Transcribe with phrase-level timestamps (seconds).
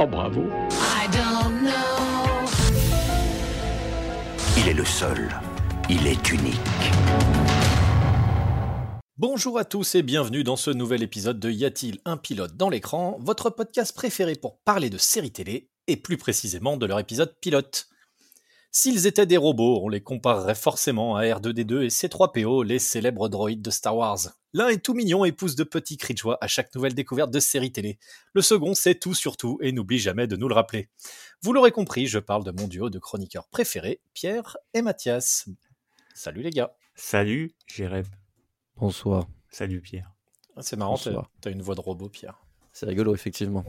[0.00, 0.44] Oh bravo.
[4.56, 5.28] Il est le seul.
[5.90, 6.54] Il est unique.
[9.16, 12.68] Bonjour à tous et bienvenue dans ce nouvel épisode de Y a-t-il un pilote dans
[12.68, 17.34] l'écran, votre podcast préféré pour parler de séries télé et plus précisément de leur épisode
[17.40, 17.87] pilote.
[18.70, 23.62] S'ils étaient des robots, on les comparerait forcément à R2D2 et C3PO, les célèbres droïdes
[23.62, 24.18] de Star Wars.
[24.52, 27.30] L'un est tout mignon et pousse de petits cris de joie à chaque nouvelle découverte
[27.30, 27.98] de série télé.
[28.34, 30.90] Le second sait tout sur tout et n'oublie jamais de nous le rappeler.
[31.42, 35.48] Vous l'aurez compris, je parle de mon duo de chroniqueurs préférés, Pierre et Mathias.
[36.14, 36.74] Salut les gars.
[36.94, 38.04] Salut, Jérém.
[38.76, 39.28] Bonsoir.
[39.50, 40.12] Salut, Pierre.
[40.60, 41.30] C'est marrant, Bonsoir.
[41.40, 42.42] t'as une voix de robot, Pierre.
[42.72, 43.64] C'est rigolo, effectivement.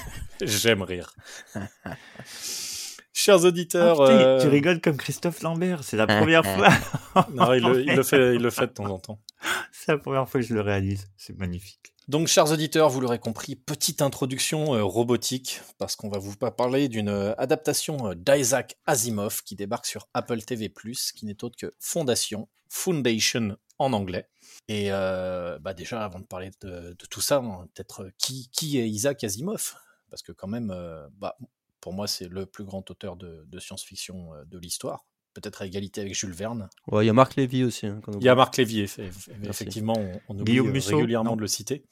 [0.42, 1.14] J'aime rire.
[3.16, 6.42] Chers auditeurs, Ah, putain, euh, Tu rigoles comme Christophe Lambert, c'est la première
[7.14, 7.26] fois.
[7.32, 9.20] non, il, le, il le fait, il le fait de temps en temps.
[9.72, 11.06] c'est la première fois que je le réalise.
[11.16, 11.94] C'est magnifique.
[12.08, 16.88] Donc, chers auditeurs, vous l'aurez compris, petite introduction euh, robotique, parce qu'on va vous parler
[16.88, 20.70] d'une euh, adaptation euh, d'Isaac Asimov qui débarque sur Apple TV+,
[21.14, 24.28] qui n'est autre que Fondation, Foundation en anglais.
[24.66, 28.50] Et euh, bah déjà, avant de parler de, de tout ça, hein, peut-être euh, qui,
[28.52, 29.74] qui est Isaac Asimov?
[30.10, 31.36] Parce que quand même, euh, bah,
[31.84, 35.04] pour moi, c'est le plus grand auteur de, de science-fiction euh, de l'histoire.
[35.34, 36.70] Peut-être à égalité avec Jules Verne.
[36.86, 37.86] Ouais, il y a Marc Lévy aussi.
[37.86, 41.32] hein, Il y a Marc Lévy, eff- eff- effectivement, on, on oublie euh, Musso, régulièrement
[41.32, 41.84] non de le citer.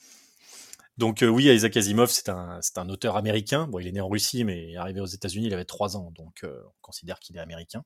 [0.97, 3.67] Donc euh, oui, Isaac Asimov, c'est un, c'est un auteur américain.
[3.67, 6.43] Bon, il est né en Russie, mais arrivé aux États-Unis, il avait trois ans, donc
[6.45, 7.85] euh, on considère qu'il est américain.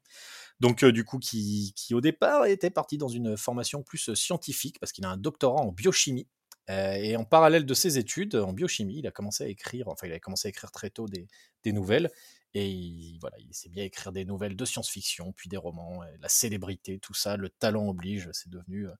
[0.60, 4.78] Donc euh, du coup, qui, qui au départ était parti dans une formation plus scientifique,
[4.78, 6.28] parce qu'il a un doctorat en biochimie.
[6.68, 10.06] Euh, et en parallèle de ses études en biochimie, il a commencé à écrire, enfin
[10.06, 11.26] il a commencé à écrire très tôt des,
[11.72, 12.10] nouvelles.
[12.54, 16.28] Et il, voilà, il sait bien écrire des nouvelles de science-fiction, puis des romans, la
[16.28, 18.92] célébrité, tout ça, le talent oblige, c'est devenu euh,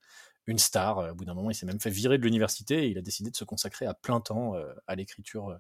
[0.47, 0.99] une star.
[0.99, 3.03] Euh, Au bout d'un moment, il s'est même fait virer de l'université et il a
[3.03, 4.55] décidé de se consacrer à plein temps
[4.87, 5.59] à l'écriture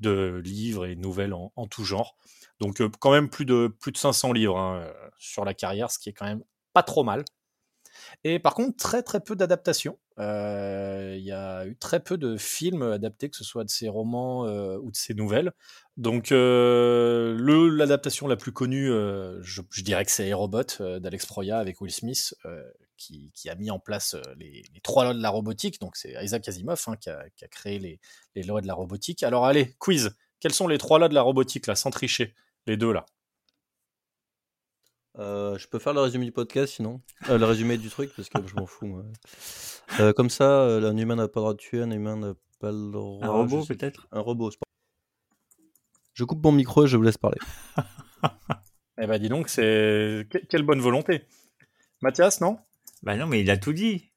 [0.00, 2.16] de livres et nouvelles en, tout genre.
[2.60, 6.08] Donc quand même plus de, plus de 500 livres hein, sur la carrière, ce qui
[6.08, 7.24] est quand même pas trop mal.
[8.24, 9.98] Et par contre, très très peu d'adaptations.
[10.18, 13.88] Euh, Il y a eu très peu de films adaptés, que ce soit de ses
[13.88, 15.52] romans euh, ou de ses nouvelles.
[15.96, 21.58] Donc euh, le- l'adaptation la plus connue, je, je dirais que c'est Aerobot d'Alex Proya
[21.58, 22.34] avec Will Smith,
[22.96, 25.80] qui, qui a mis en place les, les trois lois de la robotique.
[25.80, 28.00] Donc c'est Isaac Asimov hein, qui, a, qui a créé les,
[28.34, 29.22] les lois de la robotique.
[29.22, 30.16] Alors allez, quiz.
[30.40, 32.34] Quelles sont les trois lois de la robotique là, sans tricher
[32.66, 33.06] Les deux là?
[35.18, 37.00] Euh, je peux faire le résumé du podcast sinon?
[37.30, 38.86] Euh, Le résumé du truc, parce que je m'en fous.
[38.86, 39.02] moi.
[40.00, 42.34] Euh, comme ça, euh, un humain n'a pas le droit de tuer, un humain n'a
[42.60, 43.24] pas le droit.
[43.24, 44.06] Un robot, je sais- peut-être?
[44.12, 44.66] Un robot, c'est pas-
[46.14, 47.38] Je coupe mon micro et je vous laisse parler.
[48.98, 51.24] Eh ben dis donc, c'est que- quelle bonne volonté.
[52.00, 52.58] Mathias, non?
[53.02, 54.10] Bah non, mais il a tout dit.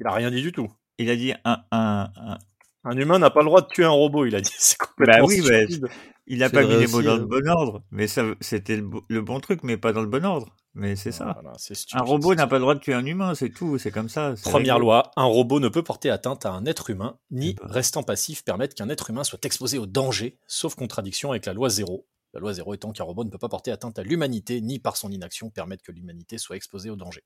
[0.00, 0.68] Il a rien dit du tout.
[0.98, 2.38] Il a dit un, un, un-
[2.84, 4.50] Un humain n'a pas le droit de tuer un robot, il a dit.
[4.58, 5.86] C'est complètement Bah oui, mais- stupide.
[6.26, 7.82] Il a C'est pas mis les mots dans le bon ordre.
[7.90, 10.56] Mais ça, c'était le, bo- le bon truc, mais pas dans le bon ordre.
[10.72, 11.32] Mais c'est ça.
[11.34, 12.00] Voilà, c'est stupide.
[12.00, 13.76] Un robot n'a pas le droit de tuer un humain, c'est tout.
[13.76, 14.34] C'est comme ça.
[14.34, 14.86] c'est Première réglé.
[14.86, 17.70] loi, un robot ne peut porter atteinte à un être humain, ni, Eh ben.
[17.70, 21.68] restant passif, permettre qu'un être humain soit exposé au danger, sauf contradiction avec la loi
[21.68, 22.06] zéro.
[22.32, 24.96] La loi zéro étant qu'un robot ne peut pas porter atteinte à l'humanité, ni par
[24.96, 27.22] son inaction permettre que l'humanité soit exposée au danger.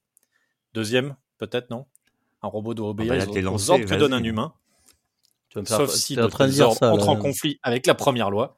[0.75, 1.87] Deuxième, peut-être, non?
[2.43, 4.55] Un robot doit obéir bah là, aux- ordres que donne un humain,
[5.49, 6.93] Tu vas me faire- sauf si t'es en de train de tels dire ordres ça.
[6.93, 7.13] entrent là.
[7.13, 8.55] en conflit avec la première loi.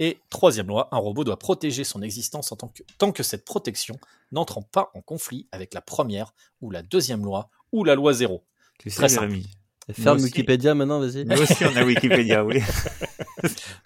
[0.00, 3.44] Et troisième loi, un robot doit protéger son existence en tant que, tant que cette
[3.44, 3.96] protection
[4.32, 8.44] n'entrant pas en conflit avec la première ou la deuxième loi ou la loi zéro.
[8.78, 9.28] Tu sais, Très simple.
[9.28, 9.46] Jérémy.
[9.92, 10.26] Ferme aussi.
[10.26, 11.24] Wikipédia maintenant, vas-y.
[11.24, 12.60] Nous aussi, on a Wikipédia, oui.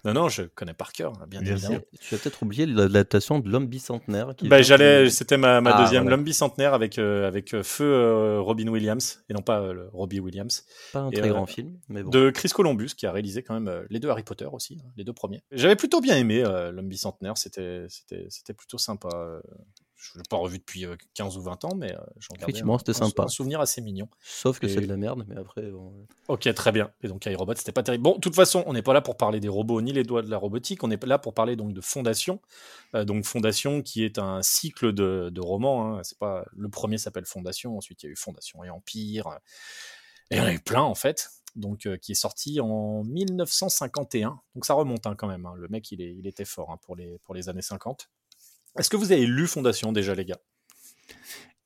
[0.04, 1.78] Non, non, je connais par cœur, bien, Bien évidemment.
[1.98, 4.34] Tu as peut-être oublié l'adaptation de l'homme bicentenaire.
[4.42, 6.16] Bah, j'allais, de- c'était ma, ma Ah, deuxième, voilà.
[6.16, 10.20] l'homme bicentenaire avec, euh, avec euh, feu euh, Robin Williams, et non pas euh, Robbie
[10.20, 12.10] Williams, Pas un Et, très euh, grand film, mais bon.
[12.10, 14.90] de Chris Columbus, qui a réalisé quand même euh, les deux Harry Potter aussi, hein,
[14.98, 15.42] les deux premiers.
[15.50, 19.08] J'avais plutôt bien aimé euh, l'homme bicentenaire, c'était, c'était, c'était plutôt sympa.
[19.96, 22.74] Euh, Je l'ai pas revu depuis euh, 15 ou 20 ans, mais euh, j'en Effectivement,
[22.74, 23.24] un- c'était sympa.
[23.24, 24.08] un souvenir assez mignon.
[24.22, 25.62] Sauf que et- c'est de la merde, mais après.
[25.70, 26.90] bon, Ok, très bien.
[27.02, 28.02] Et donc iRobot, c'était pas terrible.
[28.04, 30.22] Bon, de toute façon, on n'est pas là pour parler des robots ni les doigts
[30.22, 30.82] de la robotique.
[30.84, 32.40] On est là pour parler donc de Fondation.
[32.94, 35.96] Euh, donc Fondation, qui est un cycle de, de romans.
[35.98, 36.00] hein.
[36.04, 37.76] C'est pas le premier s'appelle Fondation.
[37.76, 39.26] Ensuite, il y a eu Fondation et Empire.
[39.28, 39.36] euh,
[40.30, 41.30] Et il y en a eu plein en fait.
[41.54, 44.38] Donc euh, qui est sorti en 1951.
[44.54, 45.46] Donc ça remonte hein, quand même.
[45.46, 45.54] hein.
[45.56, 48.10] Le mec, il, est, il était fort hein, pour les pour les années 50.
[48.78, 50.38] Est-ce que vous avez lu Fondation déjà, les gars?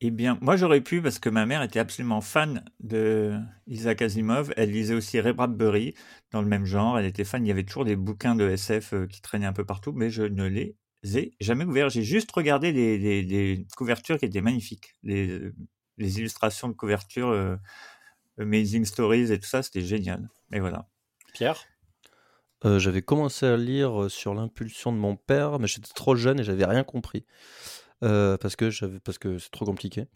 [0.02, 4.52] Eh bien, moi j'aurais pu parce que ma mère était absolument fan de Isaac Asimov.
[4.56, 5.94] Elle lisait aussi Ray Bradbury
[6.30, 6.98] dans le même genre.
[6.98, 7.44] Elle était fan.
[7.44, 10.08] Il y avait toujours des bouquins de SF euh, qui traînaient un peu partout, mais
[10.08, 10.76] je ne les
[11.14, 11.90] ai jamais ouverts.
[11.90, 15.38] J'ai juste regardé les, les- les couvertures qui étaient magnifiques, les,
[15.98, 17.56] les illustrations de couverture, euh,
[18.38, 20.30] Amazing Stories et tout ça, c'était génial.
[20.50, 20.88] Et voilà.
[21.34, 21.66] Pierre?
[22.64, 26.40] Euh, j'avais commencé à lire euh, sur l'impulsion de mon père, mais j'étais trop jeune
[26.40, 27.24] et j'avais rien compris.
[28.02, 30.06] Euh, parce que c'est trop compliqué.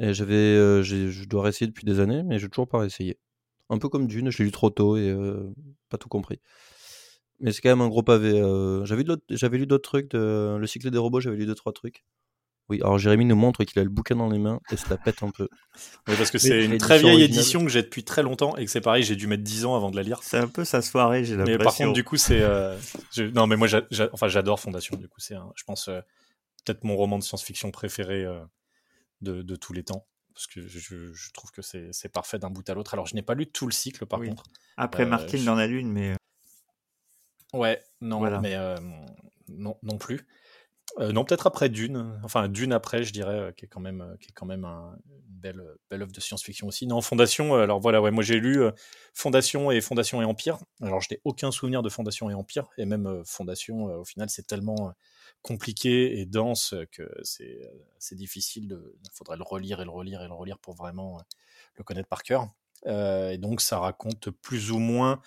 [0.00, 3.18] Et j'avais j'ai- je dois réessayer depuis des années, mais j'ai toujours pas réessayé.
[3.70, 5.14] Un peu comme Dune, je l'ai lu trop tôt et
[5.90, 6.40] pas tout compris.
[7.40, 8.32] Mais c'est quand même un gros pavé.
[8.84, 10.56] J'avais lu d'autres- j'avais lu d'autres trucs, de...
[10.58, 12.04] le cycle des robots, j'avais lu deux trois trucs.
[12.68, 15.22] Oui, alors Jérémy nous montre qu'il a le bouquin dans les mains et ça pète
[15.22, 15.48] un peu.
[16.08, 17.38] Oui, parce que c'est une très vieille originale.
[17.38, 19.74] édition que j'ai depuis très longtemps et que c'est pareil, j'ai dû mettre 10 ans
[19.76, 20.20] avant de la lire.
[20.22, 21.64] C'est un peu sa soirée, j'ai Mais l'impression.
[21.64, 22.40] par contre, du coup, c'est.
[22.40, 22.78] euh,
[23.12, 23.68] je- Non, mais moi,
[24.12, 24.96] enfin, j'adore Fondation.
[24.96, 26.00] Du coup, c'est, je pense, euh,
[26.64, 28.40] peut-être mon roman de science-fiction préféré euh,
[29.20, 30.06] de, de tous les temps.
[30.32, 32.94] Parce que je, trouve que c'est parfait d'un bout à l'autre.
[32.94, 34.28] Alors, je n'ai pas lu tout le cycle, par Oui.
[34.30, 34.44] contre.
[34.78, 36.14] Après Euh, Martine je- dans la lune, mais
[37.52, 38.40] Ouais, non, Voilà.
[38.40, 38.76] mais euh,
[39.48, 40.26] non, non plus.
[40.98, 42.20] Euh, non, peut-être après Dune.
[42.22, 44.64] Enfin, Dune après, je dirais, euh, qui est quand même, euh, qui est quand même
[44.66, 46.86] un- une belle, belle œuvre de science-fiction aussi.
[46.86, 47.54] Non, Fondation.
[47.56, 48.72] euh, alors voilà, ouais, moi j'ai lu euh,
[49.14, 50.58] Fondation et Fondation et Empire.
[50.82, 54.04] Alors je n'ai aucun souvenir de Fondation et Empire, et même euh, Fondation, euh, au
[54.04, 54.92] final, c'est tellement euh,
[55.40, 57.68] compliqué et dense euh, que c'est, euh,
[57.98, 58.68] c'est difficile.
[58.68, 61.22] De, il faudrait le relire et le relire et le relire pour vraiment euh,
[61.76, 62.48] le connaître par cœur.
[62.86, 65.22] Euh, et donc ça raconte plus ou moins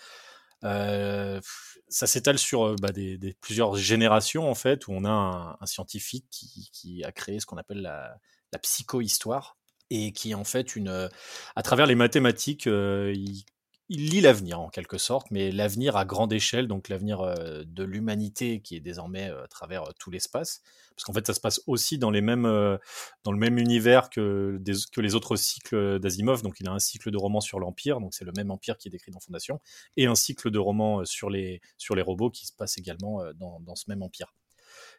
[0.66, 1.40] euh,
[1.88, 5.58] ça s'étale sur euh, bah, des, des- plusieurs générations en fait, où on a un,
[5.62, 8.18] un scientifique qui, qui a créé ce qu'on appelle la,
[8.52, 9.58] la psychohistoire
[9.92, 11.08] et qui en fait une, euh,
[11.56, 13.46] à travers les mathématiques, euh, il,
[13.90, 17.84] il lit l'avenir en quelque sorte, mais l'avenir à grande échelle, donc l'avenir euh, de
[17.84, 20.62] l'humanité qui est désormais euh, à travers euh, tout l'espace,
[20.96, 24.60] parce qu'en fait ça se passe aussi dans le même univers que,
[24.98, 26.42] les autres cycles d'Asimov.
[26.42, 28.88] Donc il a un cycle de romans sur l'empire, donc c'est le même empire qui
[28.88, 29.62] est décrit dans Fondation
[29.98, 31.62] et un cycle de romans sur les,
[32.02, 34.34] robots qui se passe également dans ce même empire.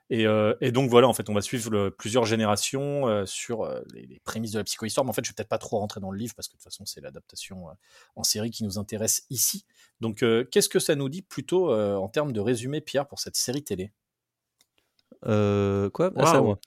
[0.09, 3.63] Et, euh, et donc voilà, en fait, on va suivre le- plusieurs générations euh, sur
[3.63, 5.05] euh, les, les prémices de la psychohistoire.
[5.05, 6.59] Mais en fait, je vais peut-être pas trop rentrer dans le livre parce que de
[6.59, 7.73] toute façon, c'est l'adaptation euh,
[8.15, 9.65] en série qui nous intéresse ici.
[10.01, 13.19] Donc, euh, qu'est-ce que ça nous dit plutôt euh, en termes de résumé, Pierre, pour
[13.19, 13.91] cette série télé?
[15.27, 16.13] Euh, quoi?
[16.17, 16.45] Ah, c'est à Waouh.
[16.47, 16.59] moi.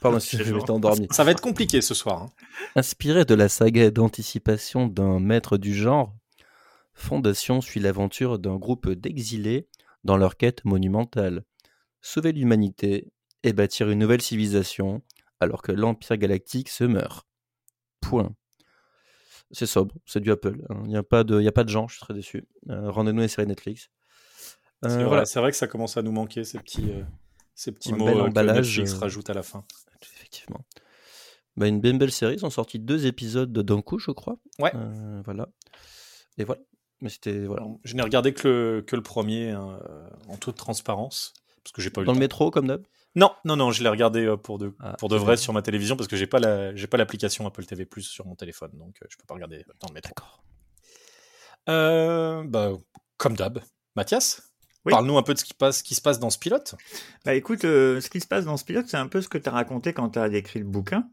[0.00, 0.58] Pardon, C'est je genre.
[0.60, 1.06] m'étais endormi.
[1.10, 2.22] Ça va être compliqué ce soir.
[2.22, 2.30] hein.
[2.76, 6.14] Inspiré de la saga d'anticipation d'un maître du genre,
[6.94, 9.68] Fondation suit l'aventure d'un groupe d'exilés
[10.04, 11.44] dans leur quête monumentale.
[12.02, 13.12] Sauver l'humanité
[13.42, 15.02] et bâtir une nouvelle civilisation
[15.40, 17.26] alors que l'Empire galactique se meurt.
[18.00, 18.34] Point.
[19.52, 20.64] C'est sobre, c'est du Apple.
[20.68, 20.80] hein.
[20.84, 22.46] Il n'y a, pas de- y a pas de genre, je suis très déçu.
[22.68, 23.88] Euh, Rendez-nous les séries Netflix.
[24.84, 25.24] Euh, C'est vrai, voilà.
[25.26, 27.02] c'est vrai que ça commence à nous manquer ces petits, euh,
[27.54, 29.64] ces petits Un mots bel euh, que emballage, Netflix rajoute à la fin.
[30.02, 30.64] Effectivement.
[31.56, 32.36] Bah, une bien belle série.
[32.36, 34.38] Ils ont sorti deux épisodes d'un coup, je crois.
[34.60, 34.72] Ouais.
[35.24, 35.48] Voilà.
[36.38, 36.60] Et voilà.
[37.00, 37.66] Mais c'était voilà.
[37.82, 39.80] Je n'ai regardé que le, que le premier hein,
[40.28, 41.34] en toute transparence
[41.64, 42.84] parce que j'ai pas eu Dans le métro, comme d'hab?
[43.16, 45.62] Non, non, non, je l'ai regardé euh, pour de, Ah, pour de vrai sur ma
[45.62, 48.70] télévision parce que j'ai pas la, j'ai pas l'application Apple TV Plus sur mon téléphone,
[48.74, 50.10] donc euh, je peux pas regarder dans le métro.
[50.10, 50.44] D'accord.
[51.68, 52.72] Euh, bah,
[53.16, 53.60] comme d'hab,
[53.96, 54.52] Mathias,
[54.84, 54.92] Oui.
[54.92, 56.74] parle-nous un peu de ce qui passe, qui se passe dans ce pilote.
[57.24, 59.38] Bah écoute, euh, ce qui se passe dans ce pilote, c'est un peu ce que
[59.38, 61.08] tu as raconté quand tu as écrit le bouquin.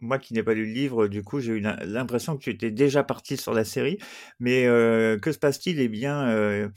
[0.00, 2.50] Moi qui n'ai pas lu le livre, du coup, j'ai eu l'im- l'impression que tu
[2.50, 3.98] étais déjà parti sur la série.
[4.40, 5.78] Mais euh, que se passe-t-il?
[5.80, 6.68] Eh bien, euh,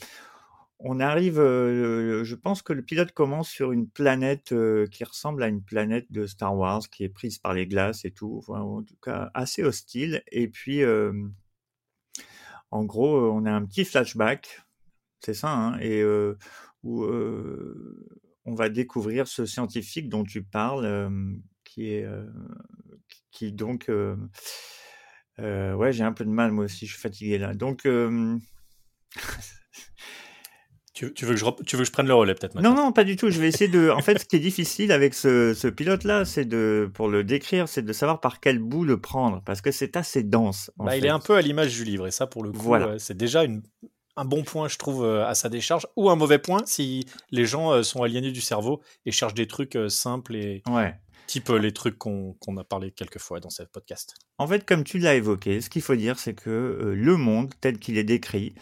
[0.80, 5.42] on arrive, euh, je pense que le pilote commence sur une planète euh, qui ressemble
[5.44, 8.84] à une planète de Star Wars, qui est prise par les glaces et tout, en
[8.84, 10.22] tout cas assez hostile.
[10.32, 11.14] Et puis, euh,
[12.72, 14.62] en gros, on a un petit flashback,
[15.22, 16.04] c'est ça, hein, et
[16.84, 17.06] où
[18.46, 21.10] on va découvrir ce scientifique dont tu parles,
[21.64, 22.08] qui est,
[23.32, 23.90] qui donc,
[25.40, 27.54] ouais, j'ai un peu de mal moi aussi, je suis fatigué là.
[27.54, 27.88] Donc,
[30.96, 32.84] Tu, tu veux que je, tu veux que je prenne le relais peut-être Mathias non,
[32.86, 33.30] non, pas du tout.
[33.30, 33.90] Je vais essayer de.
[33.90, 37.68] En fait, ce qui est difficile avec ce, ce pilote-là, c'est de, pour le décrire,
[37.68, 40.72] c'est de savoir par quel bout le prendre, parce que c'est assez dense.
[40.80, 42.60] en Bah, il est un peu à l'image du livre et ça pour le coup,
[42.60, 42.88] Voilà.
[42.88, 43.62] euh, c'est déjà une,
[44.16, 47.46] un bon point je trouve euh, à sa décharge ou un mauvais point si les
[47.46, 50.96] gens euh, sont aliénés du cerveau et cherchent des trucs simples et Ouais.
[51.26, 54.16] Type euh, les trucs qu'on a parlé quelques fois dans ce podcast.
[54.38, 57.54] En fait, comme tu l'as évoqué, ce qu'il faut dire, c'est que euh, le monde
[57.62, 58.56] tel qu'il est décrit,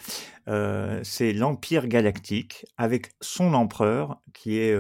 [0.48, 4.76] euh, c'est l'Empire galactique avec son empereur qui est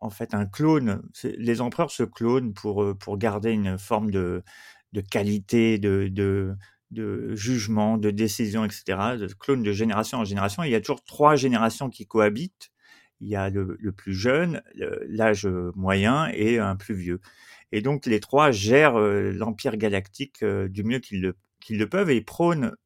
[0.00, 1.02] en fait un clone.
[1.22, 4.42] Les empereurs se clonent pour, pour garder une forme de,
[4.92, 6.56] de qualité, de, de,
[6.90, 8.84] de jugement, de décision, etc.
[9.18, 10.62] De clone de génération en génération.
[10.62, 12.71] Il y a toujours trois générations qui cohabitent.
[13.22, 14.62] Il y a le, le plus jeune,
[15.08, 17.20] l'âge moyen et un plus vieux.
[17.70, 21.36] Et donc les trois gèrent l'empire galactique du mieux qu'ils le,
[21.70, 22.76] le peuvent et prônent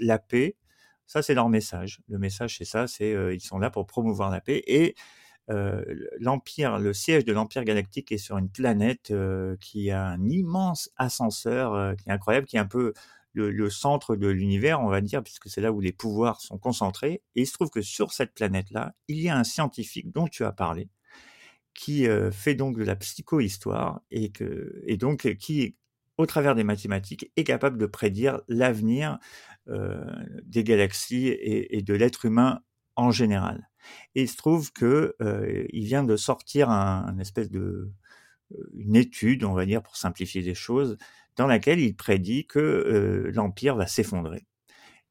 [0.00, 0.56] la paix.
[1.06, 2.00] Ça, c'est leur message.
[2.08, 4.62] Le message, c'est ça, c'est ils sont là pour promouvoir la paix.
[4.66, 4.94] Et
[6.18, 9.12] l'empire, le siège de l'empire galactique est sur une planète
[9.60, 12.92] qui a un immense ascenseur, qui est incroyable, qui est un peu
[13.36, 17.22] le, centre de l'univers, on va dire, puisque c'est là où les pouvoirs sont concentrés.
[17.34, 20.44] Et il se trouve que sur cette planète-là, il y a un scientifique dont tu
[20.44, 20.88] as parlé,
[21.74, 25.76] qui euh, fait donc de la psychohistoire et que et donc qui
[26.18, 29.18] au travers des mathématiques est capable de prédire l'avenir
[29.68, 30.02] euh,
[30.44, 32.60] des galaxies et, de l'être humain
[32.94, 33.68] en général.
[34.14, 37.92] Et il se trouve que euh, il vient de sortir un, un espèce de
[38.54, 40.96] euh, une étude, on va dire pour simplifier les choses,
[41.36, 44.46] dans laquelle il prédit que l'empire va s'effondrer.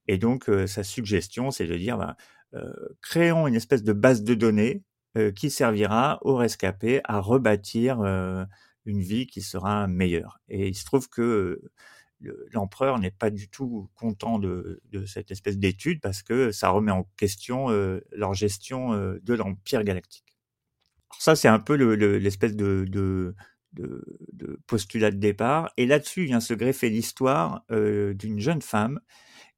[0.07, 2.15] Et donc sa suggestion, c'est de dire bah,
[3.01, 4.83] créons une espèce de base de données
[5.35, 8.01] qui servira aux rescapés à rebâtir
[8.85, 10.39] une vie qui sera meilleure.
[10.49, 11.61] Et il se trouve que
[12.19, 16.91] le- l'empereur n'est pas du tout content de, cette espèce d'étude parce que ça remet
[16.91, 17.67] en question
[18.11, 18.91] leur gestion
[19.21, 20.35] de l'empire galactique.
[21.19, 23.35] Ça, c'est un peu le- le- l'espèce de,
[23.75, 24.03] de,
[24.33, 25.71] de postulat de départ.
[25.77, 28.99] Et là-dessus vient se greffer l'histoire euh, d'une jeune femme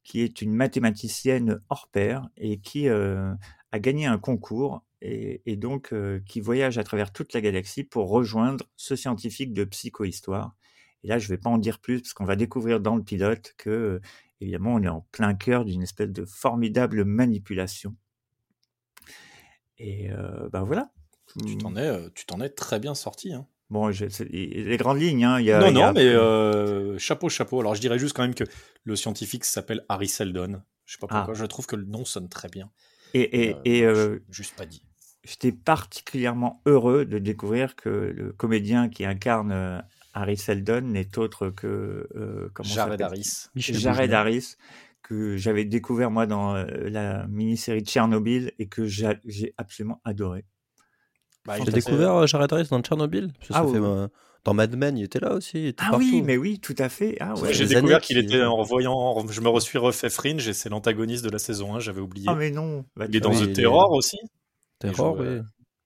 [0.04, 3.34] qui est une mathématicienne hors pair et qui euh,
[3.72, 7.84] a gagné un concours et, et donc euh, qui voyage à travers toute la galaxie
[7.84, 10.56] pour rejoindre ce scientifique de psychohistoire.
[11.04, 13.54] Et là, je vais pas en dire plus parce qu'on va découvrir dans le pilote
[13.58, 14.02] que,
[14.42, 17.96] évidemment, on est en plein cœur d'une espèce de formidable manipulation.
[19.78, 20.10] Et
[20.52, 20.92] ben voilà.
[21.46, 23.34] Tu t'en es, euh, tu t'en es très bien sorti.
[23.34, 23.48] Hein.
[23.70, 25.60] Bon, je- les grandes lignes, hein, il y a.
[25.60, 27.60] non, il y a- non, mais euh, chapeau, chapeau.
[27.60, 28.46] Alors, je dirais juste quand même que
[28.86, 30.62] le scientifique s'appelle Harry Seldon.
[30.86, 31.16] Je sais pas Ah.
[31.18, 31.34] pourquoi.
[31.34, 32.70] Je trouve que le nom sonne très bien.
[33.14, 34.84] Et, et, Euh, et, euh, juste pas dit.
[35.26, 39.84] j'étais particulièrement heureux de découvrir que le comédien qui incarne
[40.14, 43.48] Harry Seldon n'est autre que euh, comment Jared Harris.
[43.56, 44.14] Michel Jared.
[44.14, 44.56] Harris
[45.04, 50.44] que j'avais découvert moi dans la mini-série Tchernobyl et que j'a- j'ai absolument adoré.
[51.48, 53.80] Bah, T'as était- découvert euh, Jared Harris dans Tchernobyl Parce que Ah ça oui, fait,
[53.80, 53.86] oui.
[53.88, 54.08] euh,
[54.44, 55.58] Dans Mad Men, il était là aussi.
[55.60, 56.06] il était Ah partout.
[56.06, 57.18] oui, mais oui, tout à fait.
[57.20, 57.54] Ah ouais.
[57.54, 59.18] J'ai découvert qu'il était en revoyant.
[59.30, 62.28] Je me suis refait Fringe et c'est l'antagoniste de la saison 1, j'avais oublié.
[62.30, 62.86] Ah mais non.
[62.96, 64.18] Bah, il est dans The est- Terror aussi,
[64.80, 65.28] Terror, joue, oui.
[65.30, 65.42] euh,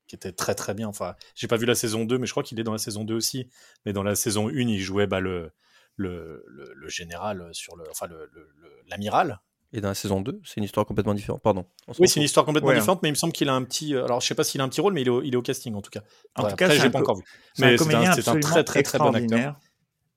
[0.08, 0.88] qui était très très bien.
[0.89, 3.03] Enfin, j'ai pas vu la saison 2, mais je crois qu'il est dans la saison
[3.03, 3.48] 2 aussi.
[3.86, 5.51] Mais dans la saison 1, il jouait bah, le,
[5.96, 7.86] le, le, le général sur le.
[7.89, 9.39] Enfin, le- le- le- l'amiral.
[9.73, 11.41] Et dans la saison 2, c'est une histoire complètement différente.
[11.41, 11.65] Pardon.
[11.99, 12.75] Oui, c'est une histoire complètement Ouais.
[12.75, 13.95] différente, mais il me semble qu'il a un petit.
[13.95, 15.33] euh, Alors, je sais pas s'il a un petit rôle, mais il est au, il
[15.33, 16.01] est au casting en tout cas.
[16.35, 17.23] En Ouais, tout cas, après, un pas co- encore vu.
[17.53, 19.59] c'est un Mais c'est comédien un, c'est un très très très bon acteur.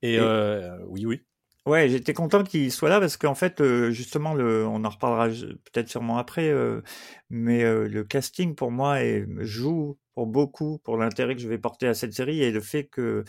[0.01, 1.21] Et Et- euh, oui, oui.
[1.65, 5.29] Ouais, j'étais content qu'il soit là parce qu'en fait, euh, justement, le, on en reparlera
[5.29, 6.81] peut-être sûrement après, euh,
[7.31, 11.57] mais euh, le casting pour moi est, joue pour beaucoup pour l'intérêt que je vais
[11.57, 13.23] porter à cette série et le fait que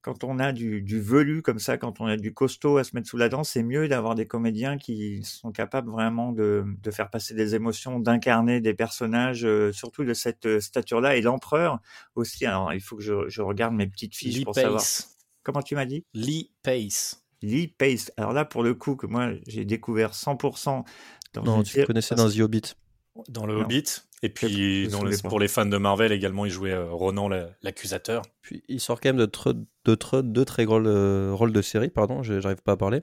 [0.00, 2.94] quand on a du, du velu comme ça, quand on a du costaud à se
[2.94, 6.90] mettre sous la dent, c'est mieux d'avoir des comédiens qui sont capables vraiment de, de
[6.90, 11.16] faire passer des émotions, d'incarner des personnages, euh, surtout de cette euh, stature-là.
[11.16, 11.80] Et l'empereur
[12.14, 12.46] aussi.
[12.46, 14.74] Alors, il faut que je, je regarde mes petites fiches Lee pour savoir.
[14.80, 15.16] Pace.
[15.42, 16.04] Comment tu m'as dit?
[16.14, 17.24] Lee Pace.
[17.42, 18.12] Lee Pace.
[18.16, 20.84] Alors là, pour le coup, que moi, j'ai découvert 100%
[21.34, 22.74] dans Non, tu le connaissais dans The Hobbit.
[23.28, 23.60] Dans le Non.
[23.62, 23.84] Hobbit?
[24.22, 24.48] Et puis,
[24.88, 28.22] les- pour les fans de Marvel également, il jouait euh, Ronan la- l'accusateur.
[28.42, 31.62] Puis il sort quand même de, tre- de tre- deux très gros euh, rôles de
[31.62, 33.02] série, pardon, je- j'arrive pas à parler.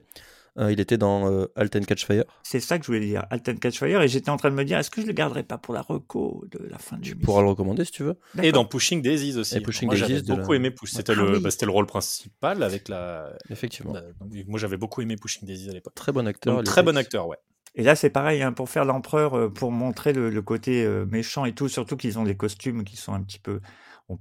[0.58, 2.24] Euh, il était dans euh, Halt and Catch Fire.
[2.42, 4.78] C'est ça que je voulais dire, Alten Catchfire, et j'étais en train de me dire,
[4.78, 7.42] est-ce que je le garderais pas pour la reco de la fin du Tu pourras
[7.42, 8.16] le recommander si tu veux.
[8.42, 9.58] Et dans Pushing Daisies aussi.
[9.58, 10.74] Et Pushing moi, j'avais Daisies de beaucoup la- aimé.
[10.84, 11.40] C'était Ah le, oui.
[11.42, 13.36] bah, c'était le rôle principal avec la.
[13.50, 13.92] Effectivement.
[13.92, 15.94] la- donc, moi, j'avais beaucoup aimé Pushing Daisies à l'époque.
[15.94, 16.56] Très bon acteur.
[16.56, 17.36] Donc, très bon acteur, ouais.
[17.76, 21.04] Et là, c'est pareil, hein, pour faire l'empereur, euh, pour montrer le, le côté euh,
[21.06, 23.60] méchant et tout, surtout qu'ils ont des costumes qui sont un petit peu...
[24.08, 24.14] On,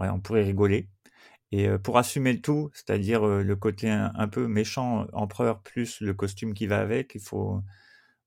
[0.00, 0.88] ouais, on pourrait rigoler.
[1.52, 5.60] Et euh, pour assumer le tout, c'est-à-dire euh, le côté un, un peu méchant empereur
[5.62, 7.62] plus le costume qui va avec, il faut...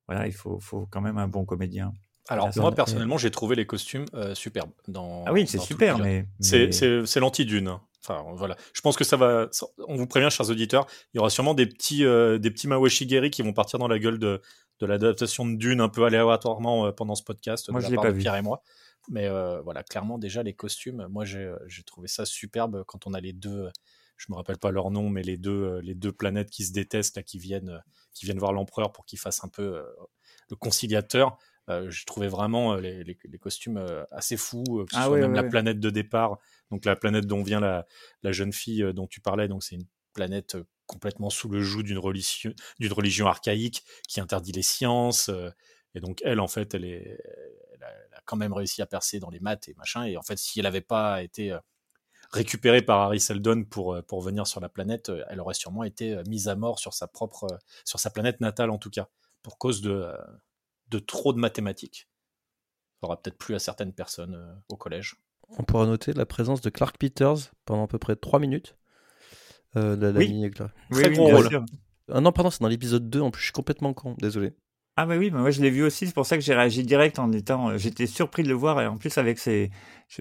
[0.07, 1.93] Voilà, il faut, faut quand même un bon comédien.
[2.27, 4.71] Alors, moi, on- personnellement, j'ai trouvé les costumes euh, superbes.
[4.87, 6.25] Dans, Ah oui, c'est super, mais...
[6.39, 7.77] C'est, mais- c'est, c'est l'anti-dune.
[8.03, 8.55] Enfin, voilà.
[8.73, 9.47] Je pense que ça va.
[9.87, 13.29] On vous prévient, chers auditeurs, il y aura sûrement des petits, euh, des petits Mawashigeri
[13.29, 14.41] qui vont partir dans la gueule de,
[14.79, 17.95] de l'adaptation de Dune un peu aléatoirement euh, pendant ce podcast Moi, de je la
[17.97, 18.19] l'ai pas vu.
[18.19, 18.63] Pierre et moi.
[19.09, 23.13] Mais euh, voilà, clairement, déjà, les costumes, moi, j'ai, j'ai trouvé ça superbe quand on
[23.13, 23.69] a les deux.
[24.17, 26.71] Je me rappelle pas leur nom, mais les deux, euh, les deux planètes qui se
[26.71, 27.79] détestent, là, qui viennent, euh,
[28.13, 29.83] qui viennent voir l'empereur pour qu'il fasse un peu euh,
[30.49, 31.37] le conciliateur.
[31.69, 34.97] Euh, j'ai trouvé vraiment euh, les, les- les costumes euh, assez fous, euh, que ce
[34.99, 36.37] Ah soit ouais, même la planète de départ,
[36.71, 37.85] donc la planète dont vient la,
[38.31, 41.83] jeune fille euh, dont tu parlais, donc c'est une planète euh, complètement sous le joug
[41.83, 45.29] d'une religion, archaïque qui interdit les sciences.
[45.29, 45.49] euh,
[45.93, 47.19] et donc elle, en fait, elle, est,
[47.81, 50.05] a, quand même réussi à percer dans les maths et machin.
[50.05, 51.57] Et en fait, si elle n'avait pas été
[52.31, 56.47] récupérée par Harry Seldon pour, pour venir sur la planète, elle aurait sûrement été mise
[56.47, 59.09] à mort sur sa propre, sur sa planète natale en tout cas,
[59.43, 60.07] pour cause de,
[60.87, 62.07] de trop de mathématiques.
[63.01, 65.17] Ça aura peut-être plu à certaines personnes au collège.
[65.59, 68.75] On pourra noter la présence de Clark Peters pendant à peu près 3 minutes.
[69.75, 70.27] Euh, Oui.
[70.27, 70.71] l'ami Clark.
[70.91, 71.47] Oui, Très oui, gros rôle.
[71.49, 71.65] sûr.
[72.11, 73.21] Ah non, pardon, c'est dans l'épisode 2.
[73.21, 74.15] En plus, je suis complètement con.
[74.19, 74.53] Désolé.
[74.97, 76.83] Ah bah oui, mais moi je l'ai vu aussi, c'est pour ça que j'ai réagi
[76.83, 77.69] direct en étant...
[77.69, 79.71] euh, J'étais surpris de le voir, et en plus avec ses...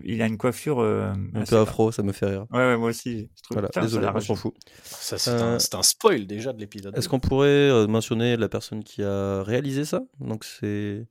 [0.05, 0.79] Il a une coiffure...
[0.79, 2.47] euh, Un peu afro, ça me fait rire.
[2.53, 3.31] Ouais, ouais, moi aussi.
[3.37, 3.57] Je trouve...
[3.57, 4.55] Voilà, Putain, désolé, l'a on s'en fout.
[4.85, 6.97] Ça, c'est Euh, un, un spoil déjà de l'épisode.
[6.97, 10.03] Est-ce qu'on pourrait mentionner la personne qui a réalisé ça?
[10.21, 11.05] Donc c'est.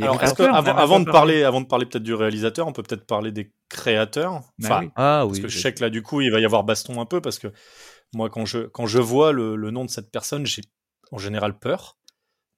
[0.00, 3.06] Alors, est-ce que, avant, de parler, avant de parler peut-être du réalisateur, on peut peut-être
[3.06, 4.40] parler des créateurs.
[4.58, 4.90] Bah Enfin, oui.
[4.96, 7.06] Ah parce que je sais que là, du coup, il va y avoir baston un
[7.06, 7.48] peu parce que
[8.14, 10.62] moi, quand je, quand je vois le, le nom de cette personne, j'ai
[11.10, 11.98] en général peur.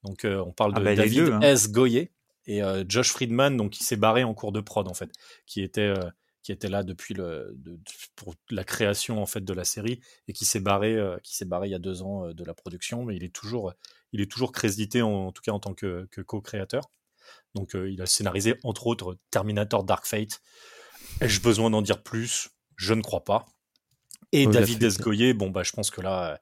[0.05, 1.41] Donc, euh, on parle Ah de bah, David deux, hein.
[1.43, 1.71] S.
[1.71, 2.13] Goyer
[2.47, 5.11] et euh, Josh Friedman, donc qui s'est barré en cours de prod en fait,
[5.47, 6.11] qui était euh,
[6.43, 7.79] qui était là depuis le de-
[8.17, 11.47] pour la création en fait de la série et qui s'est barré euh, qui s'est
[11.47, 13.73] barré il y a deux ans euh, de la production, mais il est toujours
[14.13, 16.91] il est toujours crédité en, en tout cas en tant que, que co-créateur.
[17.55, 20.41] Donc, euh, il a scénarisé entre autres Terminator Dark Fate.
[21.21, 22.49] Ai-je besoin d'en dire plus?
[22.77, 23.47] Je ne crois pas.
[24.33, 24.99] Et David fait- S.
[24.99, 26.41] Goyer, bon bah je pense que là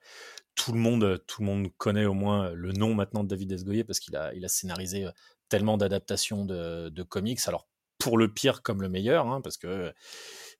[0.54, 3.64] tout le monde tout le monde connaît au moins le nom maintenant de David S.
[3.64, 5.11] Goyer parce qu'il a il a scénarisé euh,
[5.50, 7.40] tellement d'adaptations de, de comics.
[7.47, 9.92] Alors pour le pire comme le meilleur, hein, parce que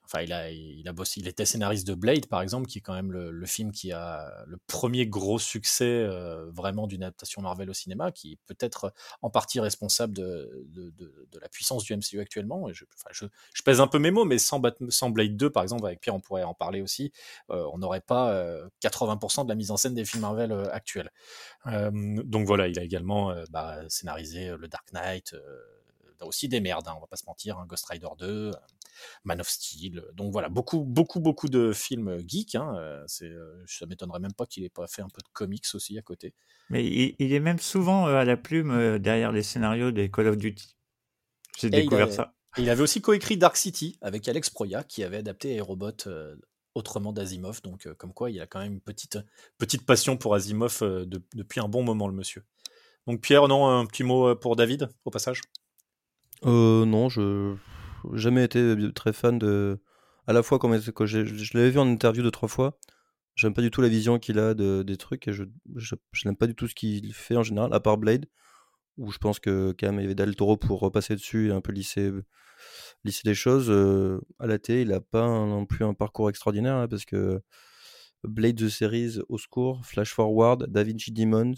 [0.05, 2.81] enfin il a il a bossé, il était scénariste de Blade par exemple, qui est
[2.81, 7.43] quand même le, le film qui a le premier gros succès euh, vraiment d'une adaptation
[7.43, 8.93] Marvel au cinéma, qui est peut-être
[9.23, 12.73] en partie responsable de, de, de- de la puissance du MCU actuellement.
[12.73, 15.87] Je, enfin, je, je pèse un peu mes mots, mais sans, Blade 2, par exemple,
[15.87, 17.13] avec Pierre, on pourrait en parler aussi,
[17.51, 20.71] euh, on n'aurait pas euh, 80% de la mise en scène des films Marvel euh,
[20.73, 21.11] actuels.
[21.67, 21.91] Euh,
[22.25, 25.35] donc voilà, il a également euh, bah, scénarisé le Dark Knight,
[26.21, 28.53] euh, aussi des merdes, hein, on va pas se mentir, hein, Ghost Rider 2, euh,
[29.25, 30.03] Man of Steel.
[30.15, 32.55] Donc voilà, beaucoup, beaucoup, beaucoup de films geeks.
[32.55, 35.29] Hein, euh, c'est, euh, ça m'étonnerait même pas qu'il ait pas fait un peu de
[35.33, 36.35] comics aussi à côté.
[36.71, 40.11] Mais il, il est même souvent euh, à la plume euh, derrière les scénarios des
[40.11, 40.77] Call of Duty.
[41.59, 42.35] J'ai découvert ça.
[42.59, 46.37] Et il avait aussi coécrit Dark City avec Alex Proya, qui avait adapté Aerobot euh,
[46.75, 47.63] autrement d'Asimov.
[47.63, 49.19] Donc, euh, comme quoi, il a quand même une petite,
[49.59, 52.45] petite passion pour Asimov euh, de- depuis un bon moment, le monsieur.
[53.07, 55.41] Donc, Pierre, non, un petit mot euh, pour David, au passage?
[56.47, 57.55] Euh, non, je
[58.13, 59.81] jamais été très fan de.
[60.27, 62.79] À la fois, quand, je l'avais vu en interview deux, trois fois,
[63.35, 65.45] j'aime pas du tout la vision qu'il a de, des trucs et je,
[66.25, 68.27] n'aime pas du tout ce qu'il fait en général, à part Blade,
[68.99, 71.61] où je pense que quand il y avait Del Toro pour repasser dessus et un
[71.61, 72.13] peu lisser,
[73.05, 73.69] lisser les choses.
[73.71, 77.43] Euh, à la télé, il a pas non plus un parcours extraordinaire hein, parce que
[78.25, 81.55] Blade The Series, au secours, Flash Forward, Da Vinci Demon,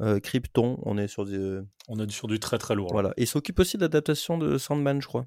[0.00, 1.60] euh, Krypton, on est sur des.
[1.88, 2.88] On est sur du très très lourd.
[2.88, 2.92] là.
[2.92, 3.10] Voilà.
[3.16, 5.26] Et il s'occupe aussi de l'adaptation de Sandman, je crois.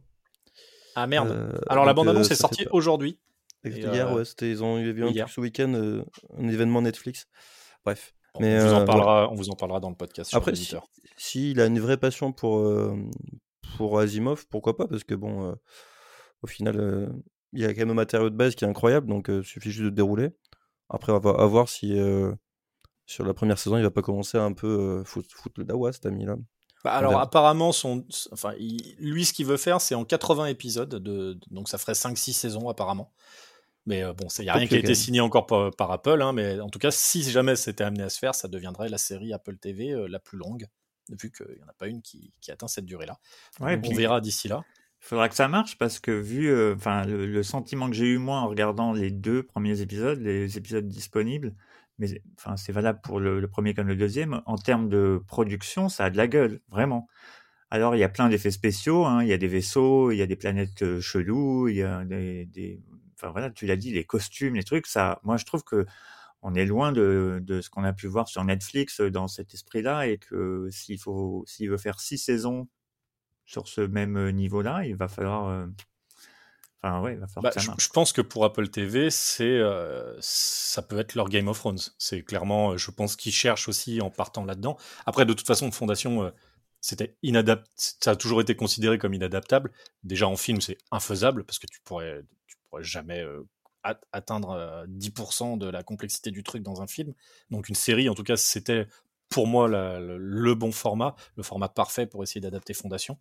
[0.95, 1.29] Ah merde.
[1.29, 3.19] Euh, Alors, la bande-annonce euh, est sortie aujourd'hui.
[3.63, 6.03] Hier, euh, ouais, c'était, ils ont eu un truc ce week-end, euh,
[6.37, 7.27] un événement Netflix.
[7.85, 8.13] Bref.
[8.33, 10.29] Bon, Mais, on, vous en euh, parlera, on vous en parlera dans le podcast.
[10.29, 10.87] sur Après, si, l'éditeur.
[11.17, 12.95] s'il a une vraie passion pour, euh,
[13.77, 15.55] pour Asimov, pourquoi pas Parce que bon, euh,
[16.43, 17.07] au final, euh,
[17.53, 19.71] il y a quand même un matériau de base qui est incroyable, donc il suffit
[19.71, 20.29] juste de dérouler.
[20.89, 22.31] Après, on va à voir si euh,
[23.07, 25.65] sur la première saison, il va pas commencer à un peu euh, foutre, foutre le
[25.65, 26.35] dawa, cet ami-là.
[26.83, 30.89] Bah, alors apparemment, son, enfin, il- lui, ce qu'il veut faire, c'est en 80 épisodes,
[30.89, 33.11] de, de- donc ça ferait 5-6 saisons apparemment.
[33.85, 36.21] Mais euh, bon, il n'y a rien qui a été signé encore par, par Apple,
[36.21, 38.97] hein, mais en tout cas, si jamais c'était amené à se faire, ça deviendrait la
[38.97, 40.67] série Apple TV euh, la plus longue,
[41.09, 43.17] vu qu'il n'y en a pas une qui, qui atteint cette durée-là.
[43.61, 44.63] Ouais, on verra d'ici là.
[45.01, 48.07] Il faudra que ça marche parce que vu euh, enfin le, le sentiment que j'ai
[48.07, 51.53] eu moi en regardant les deux premiers épisodes, les épisodes disponibles,
[51.99, 56.05] mais enfin c'est valable pour le, premier comme le deuxième, en termes de production, ça
[56.05, 57.07] a de la gueule, vraiment.
[57.71, 60.21] Alors il y a plein d'effets spéciaux, hein, il y a des vaisseaux, il y
[60.21, 62.81] a des planètes euh, cheloues, il y a des,
[63.15, 65.85] enfin voilà, tu l'as dit, les costumes, les trucs, ça, moi je trouve que
[66.43, 69.53] on est loin de, de ce qu'on a pu voir sur Netflix euh, dans cet
[69.53, 72.67] esprit-là et que s'il faut, s'il veut faire six saisons
[73.45, 75.67] sur ce même euh, niveau-là, il va falloir.
[76.81, 77.77] Enfin, ouais, il va falloir Bah, que ça je, marche.
[77.77, 81.77] je pense que pour Apple TV, c'est, euh, ça peut être leur Game of Thrones.
[81.99, 84.75] C'est clairement, euh, je pense qu'ils cherchent aussi en partant là-dedans.
[85.05, 86.31] Après, de toute façon, Fondation, euh,
[86.81, 87.69] c'était inadaptable.
[87.75, 89.71] Ça a toujours été considéré comme inadaptable.
[90.03, 93.43] Déjà en film, c'est infaisable parce que tu pourrais, tu pourrais jamais euh,
[93.83, 97.13] at- atteindre euh, 10% de la complexité du truc dans un film.
[97.51, 98.87] Donc une série, en tout cas, c'était
[99.29, 103.17] pour moi la- le, le bon format, le format parfait pour essayer d'adapter Fondation.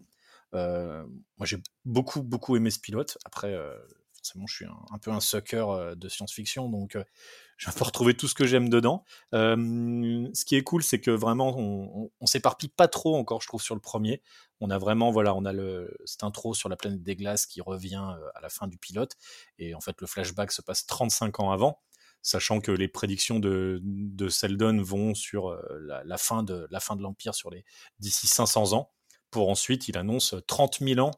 [0.54, 1.04] Euh,
[1.38, 3.18] moi, j'ai beaucoup, beaucoup aimé ce pilote.
[3.24, 3.76] Après, euh,
[4.14, 6.96] forcément, je suis un, peu un sucker euh, de science-fiction, donc
[7.56, 9.04] je vais pas retrouver tout ce que j'aime dedans.
[9.32, 13.62] Ce qui est cool, c'est que vraiment, on, on, s'éparpille pas trop encore, je trouve,
[13.62, 14.22] sur le premier.
[14.60, 17.60] On a vraiment, voilà, on a le, cette intro sur la planète des glaces qui
[17.60, 19.16] revient à la fin du pilote,
[19.58, 21.80] et en fait, le flashback se passe 35 ans avant.
[22.22, 26.66] Sachant que les prédictions de, de Seldon vont sur la, la fin de
[27.00, 27.64] l'Empire sur les
[28.00, 28.90] d'ici 500 ans,
[29.30, 31.10] pour ensuite il annonce 30 000 ans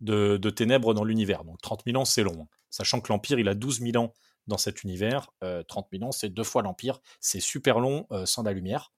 [0.00, 1.44] de, ténèbres dans l'univers.
[1.44, 2.42] Donc 30 000 ans, c'est long.
[2.42, 2.48] hein.
[2.70, 4.12] Sachant que l'Empire, il a 12 000 ans
[4.46, 5.30] dans cet univers.
[5.68, 7.00] 30 000 ans, c'est deux fois l'Empire.
[7.20, 8.92] C'est super long sans la lumière.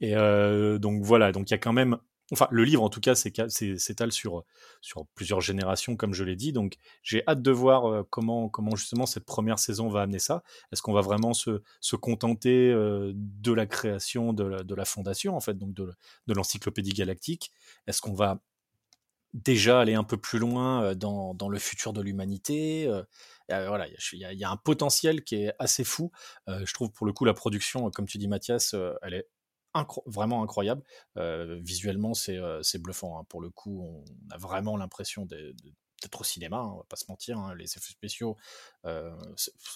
[0.00, 0.14] Et
[0.78, 1.98] donc voilà, donc il y a quand même
[2.32, 4.44] Enfin, le livre, en tout cas, s'étale sur,
[4.82, 6.52] sur plusieurs générations, comme je l'ai dit.
[6.52, 10.42] Donc, j'ai hâte de voir comment, comment justement cette première saison va amener ça.
[10.70, 15.36] Est-ce qu'on va vraiment se, se contenter de la création de la, de la, fondation,
[15.36, 15.90] en fait, donc de,
[16.26, 17.50] de l'encyclopédie galactique?
[17.86, 18.40] Est-ce qu'on va
[19.32, 22.90] déjà aller un peu plus loin dans, dans le futur de l'humanité
[23.48, 26.10] voilà, il y, y, a un potentiel qui est assez fou.
[26.46, 29.28] je trouve pour le coup la production, comme tu dis Mathias, elle est
[30.06, 30.82] vraiment incroyable.
[31.16, 33.18] Euh, visuellement, c'est euh, bluffant.
[33.18, 33.24] Hein.
[33.28, 37.06] Pour le coup, on a vraiment l'impression d'être au cinéma, hein, on va pas se
[37.08, 37.38] mentir.
[37.38, 37.54] Hein.
[37.56, 38.36] Les effets spéciaux,
[38.84, 39.14] euh,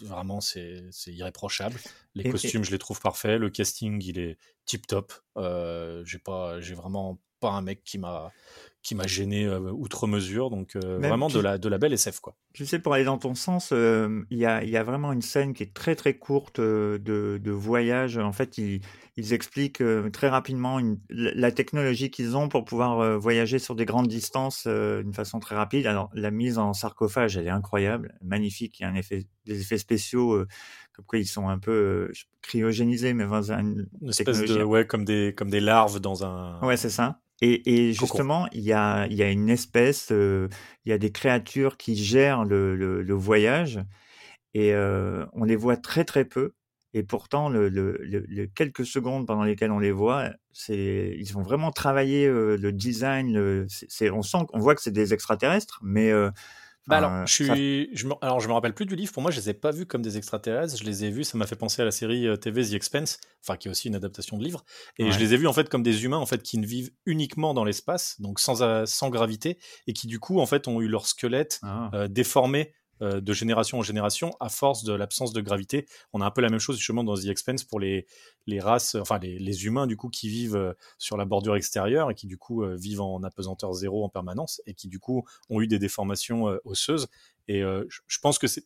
[0.01, 1.79] vraiment, c'est irréprochable.
[2.15, 3.39] Les costumes, je les trouve parfaits.
[3.39, 5.13] Le casting, il est tip top.
[5.37, 8.33] j'ai pas, j'ai vraiment pas un mec qui m'a
[8.83, 10.51] qui m'a gêné outre mesure.
[10.51, 12.35] Donc vraiment de la de la belle SF quoi.
[12.53, 15.55] Tu sais, pour aller dans ton sens, il y, a, y, a, vraiment une scène
[15.55, 18.19] qui est très très courte de, de voyage.
[18.19, 18.81] En fait, ils,
[19.17, 24.09] ils expliquent très rapidement une, la technologie qu'ils ont pour pouvoir voyager sur des grandes
[24.09, 25.87] distances d'une façon très rapide.
[25.87, 28.81] Alors la mise en sarcophage, elle est incroyable, magnifique.
[28.81, 30.45] Il y a un effet, des effets spéciaux
[30.93, 35.35] comme quoi ils sont un peu cryogénisés, mais dans une, espèce de ouais comme des
[35.37, 36.61] comme des larves dans un.
[36.61, 37.21] Ouais, c'est ça.
[37.43, 40.49] Et, et justement, il y a, y a une espèce, il
[40.87, 43.81] y a des créatures qui gèrent le, le, le voyage
[44.55, 46.55] et on les voit très très peu.
[46.95, 51.43] Et pourtant, le, le, le, quelques secondes pendant lesquelles on les voit, c'est ils ont
[51.43, 53.67] vraiment travaillé le design.
[53.69, 56.13] c'est, on sent, on voit que c'est des extraterrestres, mais
[56.89, 59.13] bah alors, je suis, je me, alors je me rappelle plus du livre.
[59.13, 60.77] Pour moi, je les ai pas vus comme des extraterrestres.
[60.77, 61.25] Je les ai vus.
[61.25, 63.89] Ça m'a fait penser à la série euh, TV The Expense, enfin qui est aussi
[63.89, 64.65] une adaptation de livre.
[64.99, 66.91] Et je les ai vus en fait comme des humains en fait qui ne vivent
[67.07, 70.81] uniquement dans l'espace, donc sans euh, sans gravité, et qui du coup en fait ont
[70.81, 71.91] eu leur squelette ah.
[71.95, 75.87] euh, déformé euh, de génération en génération à force de l'absence de gravité.
[76.13, 78.07] On a un peu la même chose justement dans The Expense pour les,
[78.47, 82.11] les races, enfin les, les humains du coup qui vivent euh, sur la bordure extérieure
[82.11, 85.25] et qui du coup euh, vivent en apesanteur zéro en permanence et qui du coup
[85.51, 87.09] ont eu des déformations osseuses.
[87.49, 88.65] Et je pense que c'est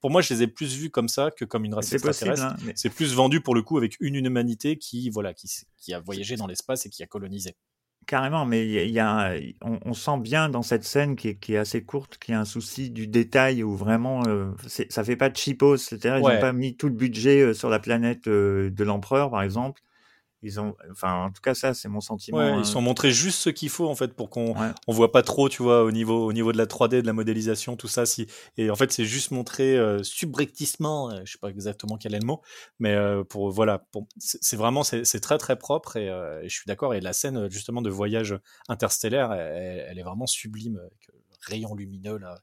[0.00, 2.44] pour, moi je les ai plus vus comme ça que comme une race extraterrestre.
[2.44, 5.48] Hein, c'est plus vendu pour le coup avec une humanité qui voilà qui,
[5.78, 7.56] qui a voyagé dans l'espace et qui a colonisé.
[8.08, 11.58] Carrément, mais il y a, on, sent bien dans cette scène qui est, qui est
[11.58, 15.28] assez courte qu'il y a un souci du détail où vraiment euh, ça fait pas
[15.28, 18.70] de cheapos, c'est-à-dire ils n'ont pas mis tout le budget euh, sur la planète euh,
[18.70, 19.82] de l'empereur par exemple.
[20.42, 22.38] Ils ont, enfin, en tout cas, ça, c'est mon sentiment.
[22.38, 24.54] Ouais, ils sont montrés juste ce qu'il faut en fait pour qu'on
[24.86, 27.12] on voit pas trop, tu vois, au niveau au niveau de la 3D, de la
[27.12, 28.06] modélisation, tout ça.
[28.06, 31.10] Si et en fait, c'est juste montré euh, subrepticement.
[31.10, 32.40] Euh, je sais pas exactement quel est le mot,
[32.78, 36.54] mais euh, pour voilà, pour, c'est vraiment c'est très très propre et, euh, et je
[36.54, 36.94] suis d'accord.
[36.94, 42.18] Et la scène justement de voyage interstellaire, elle, elle est vraiment sublime, avec rayon lumineux
[42.18, 42.36] là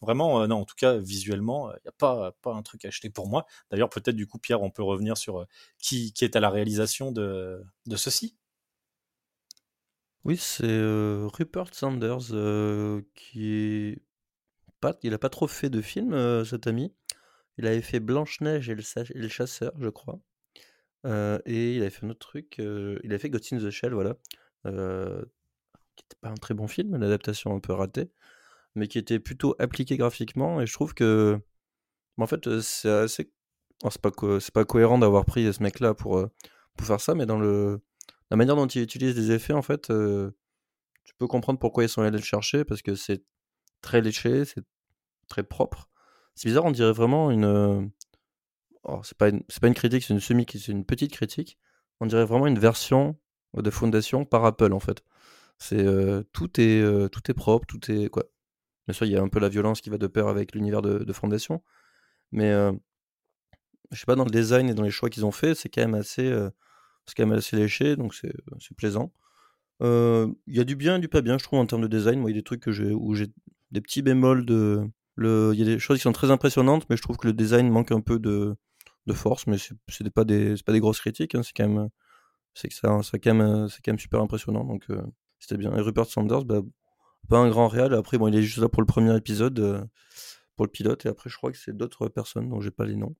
[0.00, 2.84] Vraiment, euh, non, en tout cas, visuellement, il euh, n'y a pas, pas un truc
[2.84, 3.46] à acheter pour moi.
[3.70, 5.44] D'ailleurs, peut-être, du coup, Pierre, on peut revenir sur euh,
[5.78, 8.36] qui, qui est à la réalisation de, de ceci.
[10.24, 10.80] Oui, c'est
[11.32, 12.32] Rupert Sanders
[13.14, 14.02] qui est
[14.80, 16.92] pas, il a pas trop fait de films, cet ami.
[17.56, 20.20] Il avait fait Blanche-Neige et, le, Chasseur, je crois.
[21.06, 22.56] et il avait fait un autre truc.
[22.58, 24.16] il a fait Ghost in the Shell, voilà.
[24.64, 28.10] qui n'était pas un très bon film, une adaptation un peu ratée
[28.74, 30.60] mais qui était plutôt appliqué graphiquement.
[30.60, 31.40] Et je trouve que,
[32.18, 33.32] en fait, c'est assez.
[33.90, 36.24] c'est pas, c'est pas cohérent d'avoir pris ce mec-là pour,
[36.76, 37.80] pour faire ça, mais dans le...
[38.30, 42.02] la manière dont il utilise des effets, en fait, tu peux comprendre pourquoi ils sont
[42.02, 43.24] allés le chercher, parce que c'est
[43.80, 44.64] très léché, c'est
[45.28, 45.88] très propre.
[46.34, 47.90] C'est bizarre, on dirait vraiment une.
[48.84, 51.58] Oh, c'est pas une, pas une critique, c'est une semi, c'est une petite critique.
[52.00, 53.18] On dirait vraiment une version
[53.54, 55.02] de Fondation par Apple en fait.
[55.58, 55.84] C'est
[56.32, 58.24] tout est tout est propre, tout est quoi.
[58.88, 60.80] Bien sûr, il y a un peu la violence qui va de pair avec l'univers
[60.80, 61.62] de, Fondation.
[62.32, 62.72] Mais euh,
[63.92, 65.82] je sais pas, dans le design et dans les choix qu'ils ont fait, c'est quand
[65.82, 66.48] même assez, euh,
[67.14, 68.32] quand même assez léché, donc c'est,
[68.78, 69.12] plaisant.
[69.82, 71.86] Euh, il y a du bien et du pas bien, je trouve, en termes de
[71.86, 72.18] design.
[72.18, 73.26] Moi, il y a des trucs où j'ai
[73.72, 74.88] des petits bémols de.
[75.18, 77.68] Il y a des choses qui sont très impressionnantes, mais je trouve que le design
[77.68, 78.56] manque un peu de,
[79.06, 79.46] de force.
[79.46, 81.34] Mais c'est, c'est pas des, pas des grosses critiques.
[81.34, 81.88] Hein, c'est quand même,
[82.54, 84.64] c'est quand quand même super impressionnant.
[84.64, 84.86] Donc
[85.38, 85.76] c'était bien.
[85.76, 86.62] Et Rupert Sanders, bah,
[87.28, 87.94] pas un grand réal.
[87.94, 89.84] Après, bon, il est juste là pour le premier épisode, euh,
[90.56, 92.96] pour le pilote, et après, je crois que c'est d'autres personnes dont j'ai pas les
[92.96, 93.16] noms.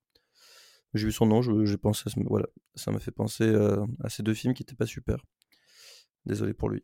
[0.93, 4.23] J'ai vu son nom, j'ai pensé à voilà, ça m'a fait penser euh, à ces
[4.23, 5.23] deux films qui étaient pas super.
[6.25, 6.83] Désolé pour lui.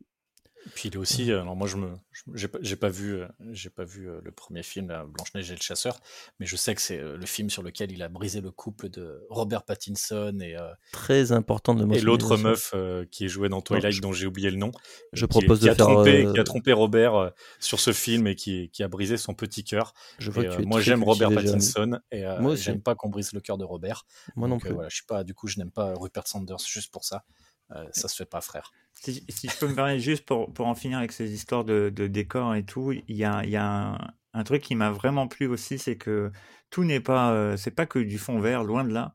[0.74, 1.92] Puis il est aussi, euh, alors moi je me,
[2.34, 5.60] j'ai pas, vu, euh, j'ai pas vu euh, le premier film, là, Blanche-Neige et le
[5.60, 6.00] chasseur,
[6.40, 9.24] mais je sais que c'est le film sur lequel il a brisé le couple de
[9.30, 10.56] Robert Pattinson et,
[10.92, 14.26] Très important de et l'autre meuf euh, qui est jouée dans Twilight, je- dont j'ai
[14.26, 14.72] oublié le nom.
[15.12, 15.86] Je qui propose qui de a faire.
[15.86, 19.16] trompé, euh, qui a trompé Robert euh, sur ce film et qui, qui a brisé
[19.18, 19.94] son petit cœur.
[20.18, 21.30] Je vois Et, que moi j'aime Robert.
[21.30, 22.64] Pattinson et Moi aussi.
[22.64, 24.04] j'aime pas qu'on brise le cœur de Robert.
[24.34, 24.72] Moi non Donc, plus.
[24.72, 27.24] voilà, je suis pas, du coup je n'aime pas Rupert Sanders juste pour ça.
[27.74, 28.72] Euh, ça se fait pas, frère.
[28.94, 31.90] Si, si je peux me permettre juste pour, pour en finir avec ces histoires de,
[31.94, 33.98] de décors et tout, il y a, il y a un,
[34.34, 36.30] un truc qui m'a vraiment plu aussi, c'est que
[36.70, 39.14] tout n'est pas, euh, c'est pas que du fond vert, loin de là.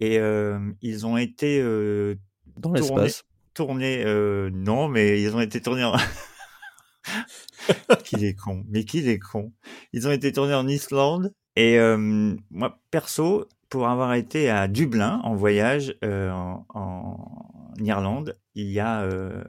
[0.00, 2.16] Et euh, ils ont été euh,
[2.56, 3.24] Dans tournés, l'espace.
[3.54, 5.94] tournés, euh, non, mais ils ont été tournés en...
[8.04, 9.52] qu'il est con, mais qu'il est con.
[9.92, 15.20] Ils ont été tournés en Islande et euh, moi perso, pour avoir été à Dublin
[15.24, 19.42] en voyage euh, en, en Irlande, il y a euh,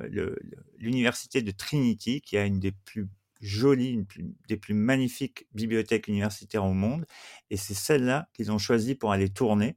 [0.78, 3.08] l'université de Trinity qui a une des plus
[3.42, 4.06] jolies,
[4.48, 7.06] des plus magnifiques bibliothèques universitaires au monde
[7.50, 9.76] et c'est celle-là qu'ils ont choisi pour aller tourner.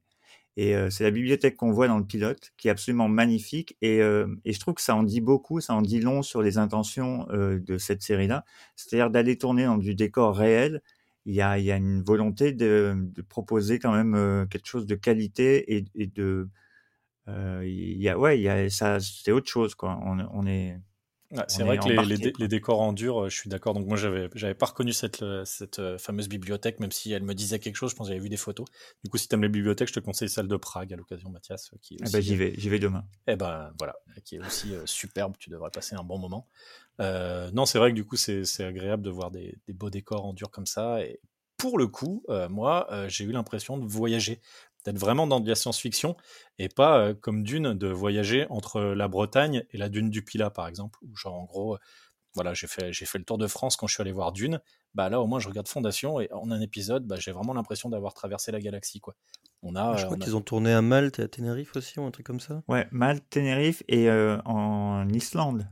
[0.55, 3.77] Et euh, c'est la bibliothèque qu'on voit dans le pilote, qui est absolument magnifique.
[3.83, 6.41] Et, euh, et je trouve que ça en dit beaucoup, ça en dit long sur
[6.41, 8.43] les intentions de cette série-là.
[8.75, 10.81] C'est-à-dire d'aller tourner dans du décor réel.
[11.25, 12.95] Il y a, une volonté de,
[13.29, 16.49] proposer quand même quelque chose de qualité et de.
[17.27, 19.99] Il y a, ouais, il y a, ça, c'est autre chose, quoi.
[20.05, 20.79] On, on est.
[21.49, 22.41] C'est vrai que les, embarqué, les dé- quoi.
[22.43, 23.73] les décors en dur, je suis d'accord.
[23.73, 27.59] Donc moi, j'avais, j'avais pas reconnu cette, cette fameuse bibliothèque, même si elle me disait
[27.59, 27.91] quelque chose.
[27.91, 28.65] Je pense que j'avais vu des photos.
[29.03, 31.69] Du coup, si t'aimes les bibliothèques, je te conseille celle de Prague à l'occasion, Mathias,
[31.81, 33.03] qui est Ah bah, j'y vais, j'y vais demain.
[33.27, 35.33] eh ben voilà, qui est aussi euh, superbe.
[35.37, 36.47] Tu devrais passer un bon moment.
[37.01, 39.89] Euh, non, c'est vrai que du coup, c'est, c'est agréable de voir des, des beaux
[39.89, 41.01] décors en dur comme ça.
[41.03, 41.19] Et
[41.57, 44.39] pour le coup, euh, moi, euh, j'ai eu l'impression de voyager,
[44.87, 46.15] d'être vraiment dans de la science-fiction
[46.57, 50.49] et pas euh, comme Dune de voyager entre la Bretagne et la dune du Pilat,
[50.49, 51.79] par exemple, où genre en gros, euh,
[52.33, 54.59] voilà, j'ai fait, j'ai fait le tour de France quand je suis allé voir Dune.
[54.93, 57.89] Bah là, au moins, je regarde Fondation et en un épisode, bah, j'ai vraiment l'impression
[57.89, 59.15] d'avoir traversé la galaxie, quoi.
[59.63, 61.75] On a, je euh, crois on a- qu'ils ont tourné à Malte et à Tenerife
[61.75, 62.61] aussi, ou un truc comme ça.
[62.67, 65.67] Ouais, Malte, Tenerife et euh, en Islande.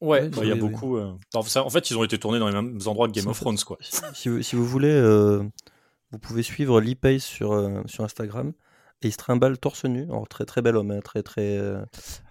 [0.00, 0.70] Ouais, Ouais, bah, il y a oui, oui.
[0.70, 0.96] beaucoup.
[0.96, 3.26] euh, enfin, ça- en fait, ils ont été tournés dans les mêmes endroits que Game
[3.28, 3.76] of Thrones, quoi.
[3.80, 5.42] Si, si vous, si vous voulez, euh,
[6.16, 8.54] vous pouvez suivre Lee Pace sur, euh, sur Instagram.
[9.02, 10.04] Et il se trimballe torse nu.
[10.04, 11.84] Alors, très très bel homme, hein, très très euh,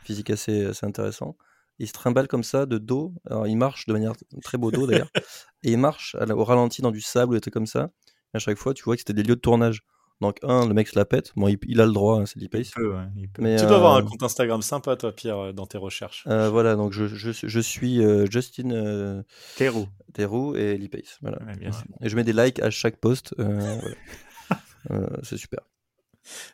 [0.04, 1.38] physique assez, assez intéressant.
[1.78, 3.14] Il se trimballe comme ça de dos.
[3.30, 5.12] Alors, il marche de manière très beau dos d'ailleurs.
[5.64, 7.92] et il marche à la- au ralenti dans du sable ou des trucs comme ça.
[8.34, 9.82] Et à chaque fois, tu vois que c'était des lieux de tournage.
[10.22, 11.34] Donc, un, le mec se la pète.
[11.36, 12.72] Bon, il, il a le droit, hein, c'est Lee Il Pace.
[12.72, 13.42] peut, ouais, il peut.
[13.42, 16.24] Mais, Tu dois avoir euh, un compte Instagram sympa, toi, Pierre, euh, dans tes recherches.
[16.28, 19.24] euh, voilà, donc je, je, je suis euh, Justin euh,
[19.58, 19.88] Théroux.
[20.14, 21.18] Theroux et Lee Pace.
[21.22, 21.38] Voilà.
[21.46, 21.84] Ouais, bien sûr.
[22.02, 23.36] Et je mets des likes à chaque post.
[23.40, 23.96] euh, voilà.
[24.92, 25.62] Euh, c'est super.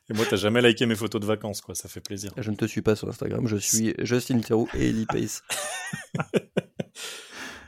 [0.09, 1.75] Et moi, t'as jamais liké mes photos de vacances, quoi.
[1.75, 2.31] Ça fait plaisir.
[2.37, 5.43] Je ne te suis pas sur Instagram, je suis Justin Theroux et Lee Pace.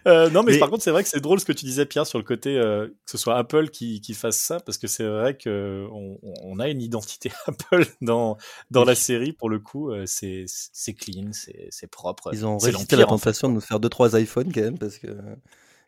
[0.08, 1.86] Euh, non, mais, Mais- par contre, c'est vrai que c'est drôle ce que tu disais,
[1.86, 4.88] Pierre, sur le côté euh, que ce soit Apple qui, qui fasse ça, parce que
[4.88, 8.38] c'est vrai que on, a une identité Apple dans
[8.72, 9.32] dans la série.
[9.34, 12.30] Pour le coup, euh, c'est c'est clean, c'est c'est propre.
[12.34, 13.24] Ils ont résisté à la l'Empire, en fait.
[13.26, 15.08] tentation de nous faire 2-3 iPhones quand même, parce que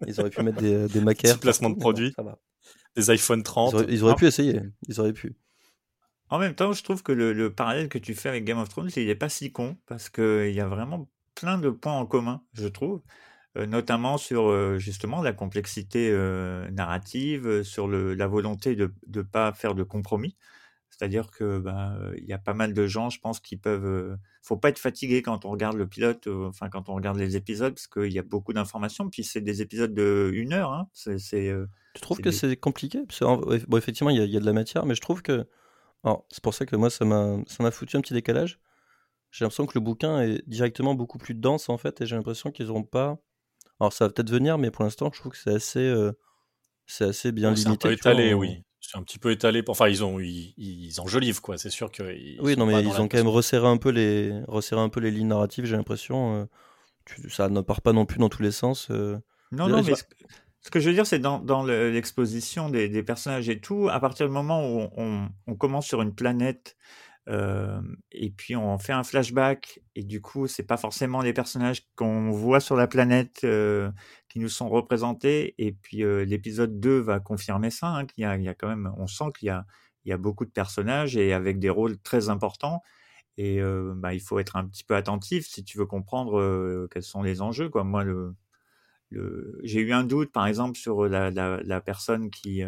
[0.08, 1.02] ils auraient pu mettre des, des
[1.42, 2.08] placement de partout, mais produit.
[2.10, 2.40] bon, ça va.
[2.96, 3.74] Des iPhone Ils 30.
[3.74, 4.20] auraient, ils auraient Ah.
[4.20, 4.62] pu essayer.
[4.88, 5.36] Ils auraient pu.
[6.30, 8.68] En même temps, je trouve que le, le parallèle que tu fais avec Game of
[8.70, 12.06] Thrones, il n'est pas si con, parce qu'il y a vraiment plein de points en
[12.06, 13.02] commun, je trouve,
[13.66, 19.22] notamment sur euh, justement la complexité euh, narrative, euh, sur le, la volonté de ne
[19.22, 20.36] pas faire de compromis.
[20.90, 23.86] C'est-à-dire que ben, euh, il y a pas mal de gens, je pense, qui peuvent.
[23.86, 27.18] euh, faut pas être fatigué quand on regarde le pilote, euh, enfin quand on regarde
[27.18, 29.10] les épisodes, parce qu'il y a beaucoup d'informations.
[29.10, 30.72] Puis c'est des épisodes de une heure.
[30.74, 33.00] Hein, c'est, euh, Tu trouves que des- c'est compliqué?
[33.08, 35.02] Parce que, bon, effectivement, il y, a- il y a de la matière, mais je
[35.02, 35.48] trouve que.
[36.04, 38.60] alors, C'est pour ça que moi, ça m'a ça m'a foutu un petit décalage.
[39.32, 42.52] J'ai l'impression que le bouquin est directement beaucoup plus dense, en fait, et j'ai l'impression
[42.52, 43.20] qu'ils n'auront pas.
[43.80, 46.12] Alors, ça va peut-être venir, mais pour l'instant, je trouve que c'est assez, euh,
[46.86, 47.84] c'est assez bien c'est un limité.
[47.84, 48.64] peu vois, étalé, oui.
[48.80, 49.64] C'est un petit peu étalé.
[49.68, 51.58] Enfin, ils ont ils, ils enjolivent, quoi.
[51.58, 52.04] C'est sûr que.
[52.42, 55.12] Oui, non, mais ils ont quand même resserré un peu les, resserré un peu les
[55.12, 56.42] lignes narratives, j'ai l'impression.
[56.42, 56.46] euh,
[57.06, 58.88] tu- ça ne part pas non plus dans tous les sens.
[58.92, 59.18] euh.
[59.52, 59.94] Non, non, mais
[60.62, 63.90] ce, que- je veux dire, c'est dans, dans le- l'exposition des, des personnages et tout,
[63.90, 66.76] à partir du moment où on, on commence sur une planète
[67.28, 72.30] et puis on fait un flashback, et du coup, c'est pas forcément les personnages qu'on
[72.30, 73.46] voit sur la planète
[74.30, 78.54] qui nous sont représentés, et puis l'épisode 2 va confirmer ça, hein, qu'il y a,
[78.54, 82.30] quand même, on sent qu'il y a, beaucoup de personnages et avec des rôles très
[82.30, 82.82] importants.
[83.38, 83.60] Et
[83.96, 87.42] bah, il faut être un petit peu attentif si tu veux comprendre quels sont les
[87.42, 87.72] enjeux.
[87.74, 88.06] Moi,
[89.64, 92.62] j'ai eu un doute, par exemple, sur la, personne qui,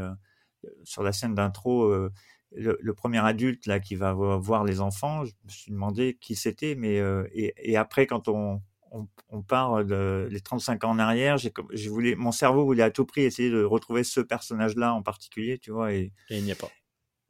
[0.84, 2.10] sur la scène d'intro,
[2.56, 5.26] le, le premier adulte là qui va vo- voir les enfants.
[5.26, 9.42] Je me suis demandé qui c'était, mais euh, et, et après, quand on, on, on,
[9.42, 11.38] part de les 35 ans en arrière.
[11.38, 15.04] J'ai, j'ai voulu, mon cerveau voulait à tout prix essayer de retrouver ce personnage-là en
[15.04, 16.72] particulier, tu vois, et, et il n'y a pas.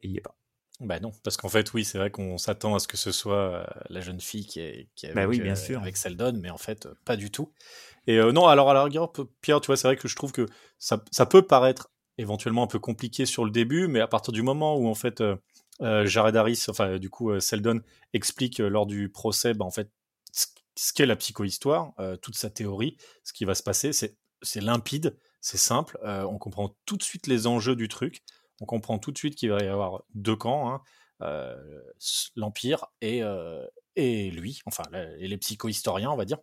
[0.00, 0.34] Et il n'y a pas.
[0.80, 3.68] Bah non, parce qu'en fait, oui, c'est vrai qu'on s'attend à ce que ce soit
[3.88, 5.80] la jeune fille qui est, qui est bah avec, oui, bien sûr.
[5.80, 7.52] avec Seldon, mais en fait, pas du tout.
[8.06, 10.30] Et euh, non, alors à la rigueur, Pierre, tu vois, c'est vrai que je trouve
[10.30, 10.46] que
[10.78, 14.42] ça, ça peut paraître éventuellement un peu compliqué sur le début, mais à partir du
[14.42, 15.36] moment où en fait euh,
[15.80, 17.80] euh, Jared Harris, enfin du coup Seldon
[18.12, 19.90] explique lors du procès, bah, en fait
[20.76, 25.58] ce qu'est la psychohistoire, toute sa théorie, ce qui va se passer, c'est limpide, c'est
[25.58, 28.22] simple, on comprend tout de suite les enjeux du truc,
[28.60, 30.82] on comprend tout de suite qu'il va y avoir deux camps, hein,
[31.22, 31.56] euh,
[32.36, 34.84] l'Empire et, euh, et lui, enfin
[35.18, 36.38] et les psychohistoriens, on va dire.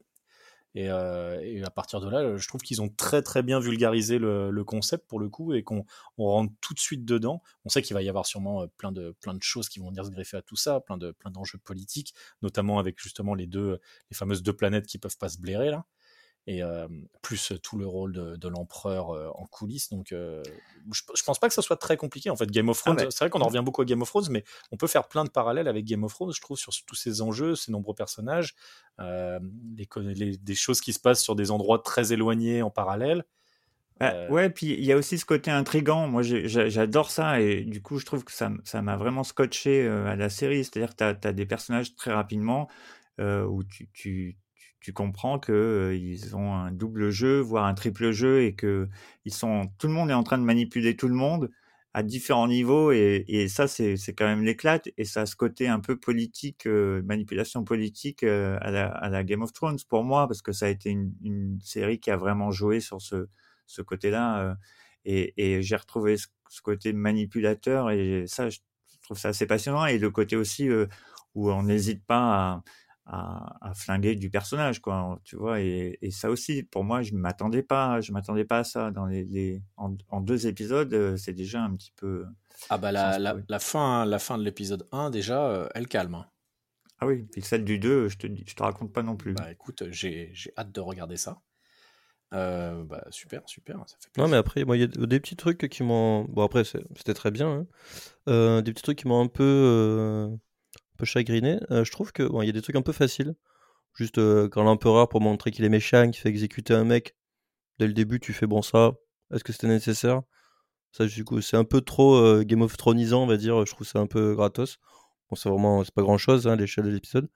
[0.75, 4.19] Et, euh, et, à partir de là, je trouve qu'ils ont très très bien vulgarisé
[4.19, 5.85] le, concept pour le coup et qu'on
[6.17, 7.41] on rentre tout de suite dedans.
[7.63, 10.05] On sait qu'il va y avoir sûrement plein de plein de choses qui vont venir
[10.05, 13.79] se greffer à tout ça, plein de plein d'enjeux politiques, notamment avec justement les deux
[14.11, 15.85] les fameuses deux planètes qui peuvent pas se blairer là
[16.47, 16.88] et euh,
[17.21, 19.89] plus tout le rôle de, de l'empereur euh, en coulisses.
[19.89, 20.43] Donc, euh,
[20.91, 22.29] je, je, pense pas que ça soit très compliqué.
[22.29, 24.10] En fait, Game of Thrones, ah c'est vrai qu'on en revient beaucoup à Game of
[24.10, 26.71] Thrones, mais on peut faire plein de parallèles avec Game of Thrones, je trouve, sur
[26.86, 28.55] tous ces enjeux, ces nombreux personnages,
[28.99, 33.25] les, les, des choses qui se passent sur des endroits très éloignés en parallèle.
[33.99, 36.08] Bah, ouais, puis il y a aussi ce côté intrigant.
[36.08, 40.29] Moi, j'adore ça et du coup, je trouve que ça m'a vraiment scotché à la
[40.29, 40.63] série.
[40.63, 42.67] C'est-à-dire que tu as, as, des personnages très rapidement
[43.19, 44.38] où tu, tu
[44.86, 48.88] tu comprends que euh, ils ont un double jeu, voire un triple jeu, et que
[49.26, 51.50] ils sont, tout le monde est en train de manipuler tout le monde
[51.95, 55.80] à différents niveaux, et, ça c'est quand même l'éclate, et ça a ce côté un
[55.80, 60.52] peu politique, euh, manipulation politique euh, à, la, Game of Thrones pour moi, parce que
[60.52, 63.28] ça a été une, série qui a vraiment joué sur ce,
[63.65, 64.56] ce côté-là,
[65.04, 68.60] et, et j'ai retrouvé ce, ce, côté manipulateur, et ça je
[69.02, 70.69] trouve ça assez passionnant, et le côté aussi
[71.34, 72.63] où on n'hésite pas à
[73.06, 75.20] à, à, flinguer du personnage, quoi.
[75.24, 78.63] Tu vois, et, et ça aussi, pour moi, je m'attendais pas, je m'attendais pas à
[78.63, 78.91] ça.
[78.91, 82.26] Dans les, les en, en, deux épisodes, euh, c'est déjà un petit peu.
[82.70, 86.15] Ah bah la, la, la, fin, la fin de l'épisode 1 déjà, euh, elle calme.
[86.15, 86.26] Hein.
[87.00, 89.34] Ah oui, puis celle du 2, je te, je te raconte pas non plus.
[89.34, 91.41] Bah écoute, j'ai hâte de regarder ça.
[92.34, 94.28] Euh, bah super, super, ça fait plaisir.
[94.28, 96.24] Non mais après, il y a des petits trucs qui m'ont...
[96.26, 97.50] Bon après, c'était très bien.
[97.50, 97.68] Hein.
[98.28, 100.36] Euh, des petits trucs qui m'ont un peu euh,
[100.95, 101.60] peu chagriné.
[101.71, 103.36] Euh, je trouve que il y a des trucs un peu faciles.
[103.95, 107.15] Juste euh, quand l'empereur, pour montrer qu'il est méchant, qui fait exécuter un mec,
[107.79, 108.93] dès le début, tu fais bon ça.
[109.34, 110.21] Est-ce que c'était nécessaire?
[110.91, 113.65] Ça, du coup, c'est un peu trop euh, Game of Thronesisant, on va dire.
[113.65, 114.77] Je trouve c'est un peu gratos.
[115.29, 117.29] Bon, c'est vraiment, c'est pas grand chose, hein, l'échelle de l'épisode.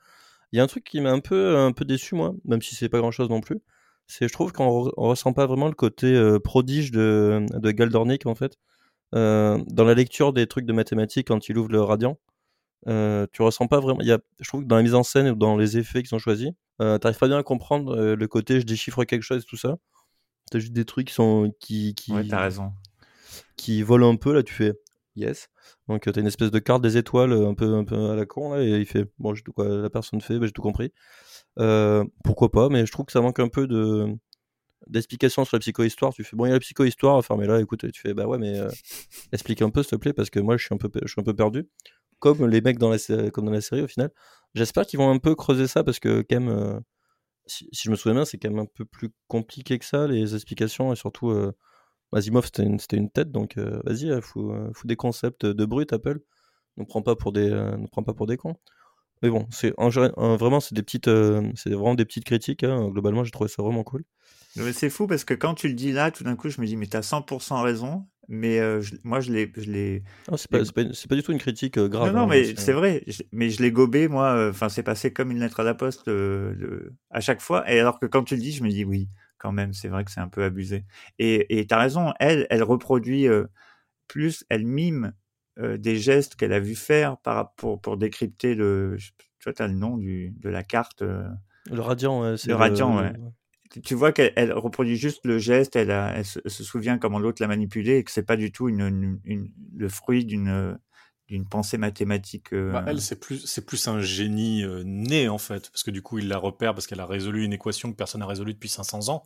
[0.51, 2.75] Il y a un truc qui m'a un peu, un peu déçu, moi, même si
[2.75, 3.59] c'est pas grand chose non plus.
[4.07, 8.35] C'est, je trouve qu'on re ressent pas vraiment le côté prodige de, de Galdornik, en
[8.35, 8.57] fait.
[9.13, 12.17] dans la lecture des trucs de mathématiques, quand il ouvre le radiant,
[12.87, 14.01] euh, tu ressens pas vraiment.
[14.01, 16.15] Y a, je trouve que dans la mise en scène ou dans les effets qu'ils
[16.15, 16.49] ont choisis,
[16.81, 19.57] euh, t'arrives pas bien à comprendre euh, le côté je déchiffre quelque chose et tout
[19.57, 19.77] ça.
[20.51, 21.53] T'as juste des trucs qui sont.
[21.59, 22.71] qui, qui Ouais, t'as raison.
[23.57, 24.73] Qui volent un peu, là, tu fais
[25.15, 25.49] yes.
[25.87, 28.53] Donc t'as une espèce de carte des étoiles un peu, un peu à la con,
[28.53, 30.93] là, et il fait bon, j'ai tout quoi, la personne fait, bah, j'ai tout compris.
[31.59, 34.07] Euh, pourquoi pas, mais je trouve que ça manque un peu de
[34.87, 36.13] d'explication sur la psychohistoire.
[36.13, 38.25] Tu fais bon, il y a la psychohistoire, enfin, mais là, écoute, tu fais bah
[38.25, 38.59] ouais, mais
[39.33, 41.21] explique un peu, s'il te plaît, parce que moi, je suis un peu, je suis
[41.21, 41.67] un peu perdu
[42.19, 42.97] comme les mecs dans la,
[43.31, 44.11] comme dans la série au final.
[44.55, 46.79] J'espère qu'ils vont un peu creuser ça parce que quand même, euh,
[47.49, 50.35] si, je me souviens bien, c'est quand même un peu plus compliqué que ça, les
[50.35, 51.51] explications et surtout, euh,
[52.13, 52.63] Asimov c'était
[52.97, 54.53] une, tête, donc euh, vas-y, euh, fous,
[54.85, 56.19] des concepts de brut, Apple.
[56.77, 58.55] Ne prend pas pour des, ne prend pas pour des cons.
[59.21, 61.09] Mais bon, c'est vraiment c'est des petites,
[61.55, 62.63] c'est vraiment des petites critiques.
[62.63, 62.87] Hein.
[62.89, 64.05] Globalement, j'ai trouvé ça vraiment cool.
[64.71, 66.77] C'est fou parce que quand tu le dis là, tout d'un coup, je me dis
[66.77, 70.03] mais t'as 100% raison mais euh, je, moi je l'ai je l'ai
[70.37, 72.71] c'est pas, pas, pas, du tout une critique euh, grave non, non hein, mais c'est
[72.71, 75.73] vrai mais je l'ai gobé moi euh, enfin c'est passé comme une lettre à la
[75.73, 77.69] poste euh, à chaque fois.
[77.69, 80.05] Et alors que quand tu le dis je me dis oui quand même c'est vrai
[80.05, 80.85] que c'est un peu abusé.
[81.17, 83.27] Et et t'as raison elle elle reproduit
[84.07, 85.13] plus elle mime
[85.57, 88.95] des gestes qu'elle a vu faire par pour pour décrypter le
[89.39, 93.13] tu vois t'as le nom du de la carte le radiant ouais, le radiant ouais
[93.83, 97.47] tu vois qu'elle reproduit juste le geste, elle, a, elle, se, souvient comment l'autre l'a
[97.47, 100.77] manipulé et que c'est pas du tout une, une, une, le fruit d'une
[101.29, 102.53] d'une pensée mathématique.
[102.53, 102.71] Euh...
[102.71, 106.01] Bah elle, c'est plus c'est plus un génie euh, né en fait, parce que du
[106.01, 108.69] coup il la repère parce qu'elle a résolu une équation que personne n'a résolue depuis
[108.69, 109.25] 500 ans.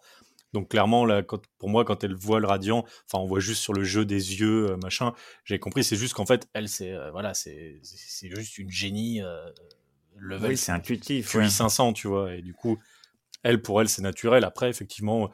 [0.52, 3.62] Donc clairement là, quand, pour moi, quand elle voit le radiant, enfin on voit juste
[3.62, 5.14] sur le jeu des yeux, euh, machin.
[5.46, 9.22] J'ai compris, c'est juste qu'en fait elle, c'est euh, voilà, c'est c'est juste une génie.
[10.18, 11.38] level oui, c'est intuitif.
[11.48, 11.94] 500, ouais.
[11.94, 12.78] tu vois, et du coup
[13.44, 14.44] elle, pour elle, c'est naturel.
[14.44, 15.30] Après, effectivement,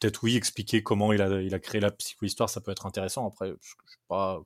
[0.00, 3.26] peut-être oui, expliquer comment il a, il a créé la psychohistoire, ça peut être intéressant.
[3.26, 4.40] Après, je, je sais pas.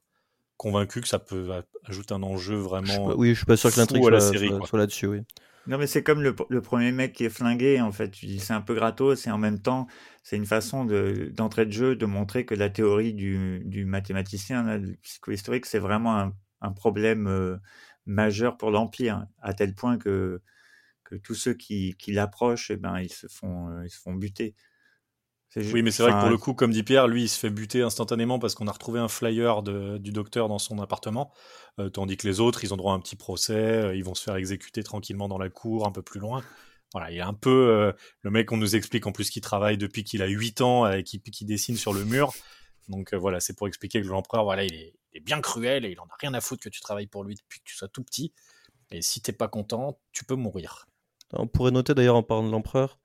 [0.57, 1.51] convaincu que ça peut
[1.84, 3.14] ajouter un enjeu vraiment.
[3.16, 5.22] oui, je suis pas sûr que l'intrigue soit, soit là-dessus, oui.
[5.68, 8.14] Non, mais c'est comme le, premier mec qui est flingué, en fait.
[8.39, 9.86] C'est un peu gratos et en même temps,
[10.22, 14.97] c'est une façon d'entrée de, jeu de montrer que la théorie du, du mathématicien, du
[15.03, 16.32] psychohistorique, c'est vraiment
[16.62, 17.59] un, problème euh,
[18.07, 20.41] majeur pour l'Empire, à tel point que,
[21.09, 24.14] que tous ceux qui, qui l'approchent, eh ben, ils, se font, euh, ils se font
[24.14, 24.54] buter.
[25.56, 27.50] Oui, mais c'est vrai que pour le coup, comme dit Pierre, lui, il se fait
[27.50, 31.32] buter instantanément parce qu'on a retrouvé un flyer du docteur dans son appartement,
[31.80, 34.14] euh, tandis que les autres, ils ont droit à un petit procès, euh, ils vont
[34.14, 36.42] se faire exécuter tranquillement dans la cour, un peu plus loin.
[36.92, 37.92] Voilà, il est un peu euh,
[38.22, 41.02] le mec, on nous explique en plus qu'il travaille depuis qu'il a 8 ans et
[41.02, 42.32] qui, dessine sur le mur.
[42.88, 45.90] Donc voilà, c'est pour expliquer que l'empereur, voilà, il est, il est, bien cruel et
[45.90, 47.88] il en a rien à foutre que tu travailles pour lui depuis que tu sois
[47.88, 48.32] tout petit.
[48.90, 50.86] Et si t'es pas content, tu peux mourir.
[51.33, 52.99] On pourrait noter d'ailleurs en parlant de l'empereur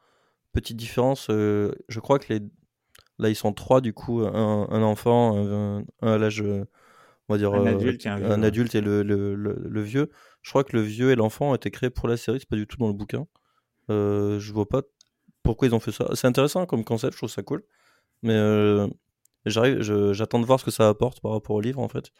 [0.54, 2.40] Petite différence, euh, je crois que les...
[3.18, 6.66] là ils sont trois du coup, un, enfant, un, à l'âge, euh,
[7.28, 10.12] on va dire, un euh, adulte, et, un adulte et le, le, le, vieux.
[10.44, 12.56] Je crois que le vieux et l'enfant ont été créés pour la série, c'est pas
[12.56, 13.26] du tout dans le bouquin.
[13.90, 14.84] je vois pas
[15.42, 16.08] pourquoi ils ont fait ça.
[16.14, 17.64] C'est intéressant comme concept, je trouve ça cool.
[18.22, 18.38] Mais
[19.48, 22.12] j'arrive, j'attends de voir ce que ça apporte par rapport au livre en fait.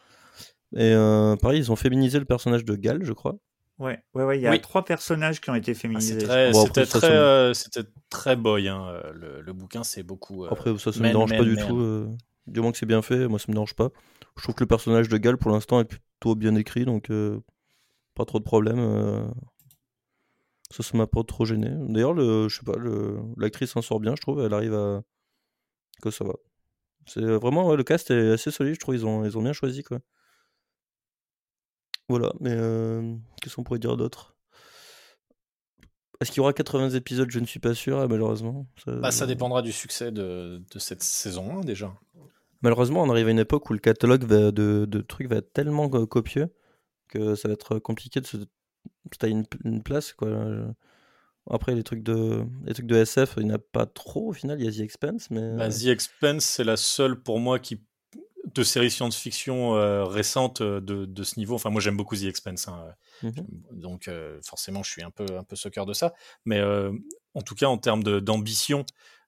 [0.76, 0.92] Et
[1.40, 3.36] pareil, ils ont féminisé le personnage de Gal, je crois.
[3.78, 6.20] Ouais, ouais, ouais, il y a trois personnages qui ont été ah, féminisés.
[6.20, 7.52] c'était très, euh,
[8.08, 8.68] très, boy.
[8.68, 10.44] Hein, euh, le, le, bouquin, c'est beaucoup.
[10.44, 12.08] Euh, après, ça, ça me dérange pas du tout.
[12.46, 13.90] du moment que c'est bien fait, moi, ça me dérange pas.
[14.36, 17.10] Je trouve que le personnage de Gal, pour l'instant, est plutôt bien écrit, donc
[18.14, 19.32] pas trop de problème.
[20.70, 21.70] Ça, ça m'a pas trop gêné.
[21.88, 22.78] D'ailleurs, le, je sais pas,
[23.36, 24.40] l'actrice s'en sort bien, je trouve.
[24.40, 25.02] Elle arrive à.
[26.00, 26.34] Que ça va.
[27.06, 28.94] C'est vraiment le cast est assez solide, je trouve.
[28.94, 29.98] Ils ont, ils ont bien choisi, quoi.
[32.08, 34.36] Voilà, mais euh, qu'est-ce qu'on pourrait dire d'autre?
[36.20, 37.30] Est-ce qu'il y aura 80 épisodes?
[37.30, 38.66] Je ne suis pas sûr, hein, malheureusement.
[38.84, 38.92] Ça...
[38.92, 41.92] Bah, ça dépendra du succès de, de, cette saison 1 déjà.
[42.62, 45.88] Malheureusement, on arrive à une époque où le catalogue de, de, trucs va être tellement
[45.88, 46.54] copieux
[47.08, 48.36] que ça va être compliqué de se
[49.18, 50.12] tailler une, place.
[50.12, 50.30] Quoi.
[51.50, 54.32] Après, les trucs de, les trucs de SF, il n'y en a pas trop au
[54.32, 54.60] final.
[54.60, 55.30] Il y a The Expense.
[55.30, 55.56] Mais...
[55.56, 57.82] Bah, The Expense, c'est la seule pour moi qui
[58.52, 61.54] de séries science-fiction euh, récentes euh, de, de, ce niveau.
[61.54, 62.68] Enfin, moi, j'aime beaucoup The Expense.
[62.68, 63.30] Hein, mmh
[63.72, 66.14] Donc, euh, forcément, je suis un peu, un peu soccer de ça.
[66.44, 66.62] Mais
[67.34, 68.84] en tout cas, en termes d'ambition,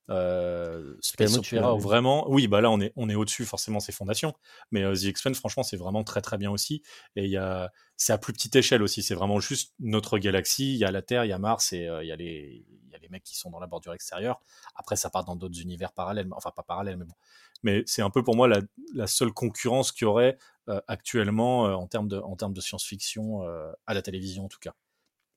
[0.09, 4.35] euh, Space Opera, vraiment, oui, bah là on est on est au-dessus forcément ces fondations,
[4.71, 6.81] mais The Expense franchement c'est vraiment très très bien aussi.
[7.17, 10.75] Et il y a c'est à plus petite échelle aussi, c'est vraiment juste notre galaxie.
[10.75, 12.65] Il y a la Terre, il y a Mars et il y a les
[13.07, 14.41] les mecs qui sont dans la bordure extérieure.
[14.75, 17.15] Après ça part dans d'autres univers parallèles, enfin pas parallèles, mais bon,
[17.63, 20.39] mais c'est un peu pour moi la, seule concurrence qu'il y aurait
[20.69, 24.49] euh, actuellement euh, en termes de, en termes de science-fiction euh, à la télévision en
[24.49, 24.75] tout cas.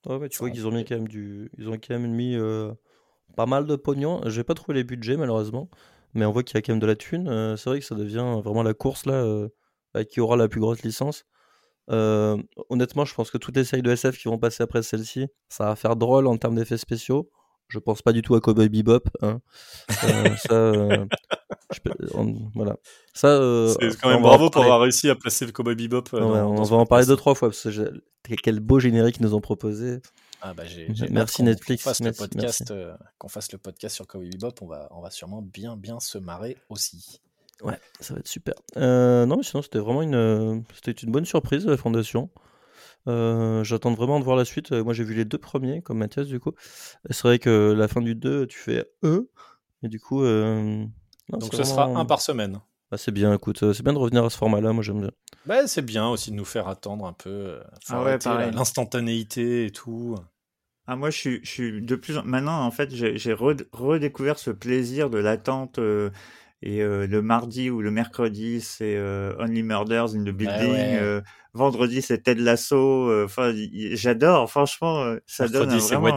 [0.05, 2.37] Ouais, tu vois qu'ils ont mis quand même du, ils ont quand même mis
[3.35, 4.21] pas mal de pognon.
[4.27, 5.69] J'ai pas trouvé les budgets malheureusement,
[6.13, 7.57] mais on voit qu'il y a quand même de la thune.
[7.57, 9.49] c'est vrai que ça devient vraiment la course là,
[10.09, 11.25] qui aura la plus grosse licence.
[11.89, 15.65] honnêtement, je pense que toutes les séries de SF qui vont passer après celle-ci, ça
[15.65, 17.29] va faire drôle en termes d'effets spéciaux.
[17.69, 19.09] Je pense pas du tout à Cowboy Bebop.
[19.21, 19.41] Hein.
[20.03, 21.05] Euh, ça, euh,
[22.55, 22.75] voilà.
[23.13, 26.05] Ça, euh, c'est quand même bravo pour avoir réussi à placer le Cowboy Bebop.
[26.13, 29.41] on va en parler deux trois fois parce que quel beau générique ils nous ont
[29.41, 30.01] proposé.
[30.41, 30.63] Ah bah
[31.11, 31.83] merci Netflix.
[31.83, 32.73] Qu'on fasse, le podcast,
[33.17, 36.17] qu'on fasse le podcast sur Cowboy Bebop, on va, on va sûrement bien, bien se
[36.17, 37.21] marrer aussi.
[37.61, 38.55] Ouais, ça va être super.
[38.77, 42.31] non, mais sinon c'était vraiment une, c'était une bonne surprise la fondation.
[43.07, 44.71] Euh, j'attends vraiment de voir la suite.
[44.71, 46.51] Euh, moi, j'ai vu les deux premiers, comme Mathias, du coup.
[47.09, 49.29] C'est vrai que la fin du 2, tu fais E.
[49.83, 50.23] Et du coup.
[50.23, 50.85] Euh,
[51.29, 52.59] Donc, ce sera un par semaine.
[52.91, 53.71] Ah, c'est bien, écoute.
[53.73, 54.73] C'est bien de revenir à ce format-là.
[54.73, 55.11] Moi, j'aime bien.
[55.45, 57.59] Bah, c'est bien aussi de nous faire attendre un peu.
[57.89, 58.17] Ah ouais,
[58.51, 60.15] l'instantanéité et tout.
[60.87, 62.23] Ah, moi, je suis, je suis de plus en...
[62.23, 65.79] Maintenant, en fait, j'ai redécouvert ce plaisir de l'attente.
[66.61, 68.99] Et le mardi ou le mercredi, c'est
[69.39, 71.21] Only Murders in the Building.
[71.53, 73.23] vendredi, c'est Ted Lasso.
[73.23, 73.53] Enfin,
[73.93, 74.49] j'adore.
[74.49, 76.15] Franchement, ça donne c'est What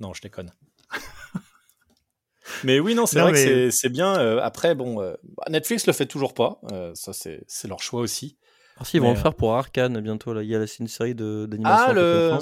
[0.00, 0.50] Non, je déconne.
[2.64, 4.38] Mais oui, non, c'est vrai que c'est bien.
[4.38, 6.60] après, bon, bah, Netflix le fait toujours pas.
[6.94, 8.38] ça, c'est leur choix aussi.
[8.76, 10.32] Alors, si, ils vont le faire pour Arkane bientôt.
[10.32, 10.42] Là.
[10.42, 12.38] Il y a une série d'animation ah, le...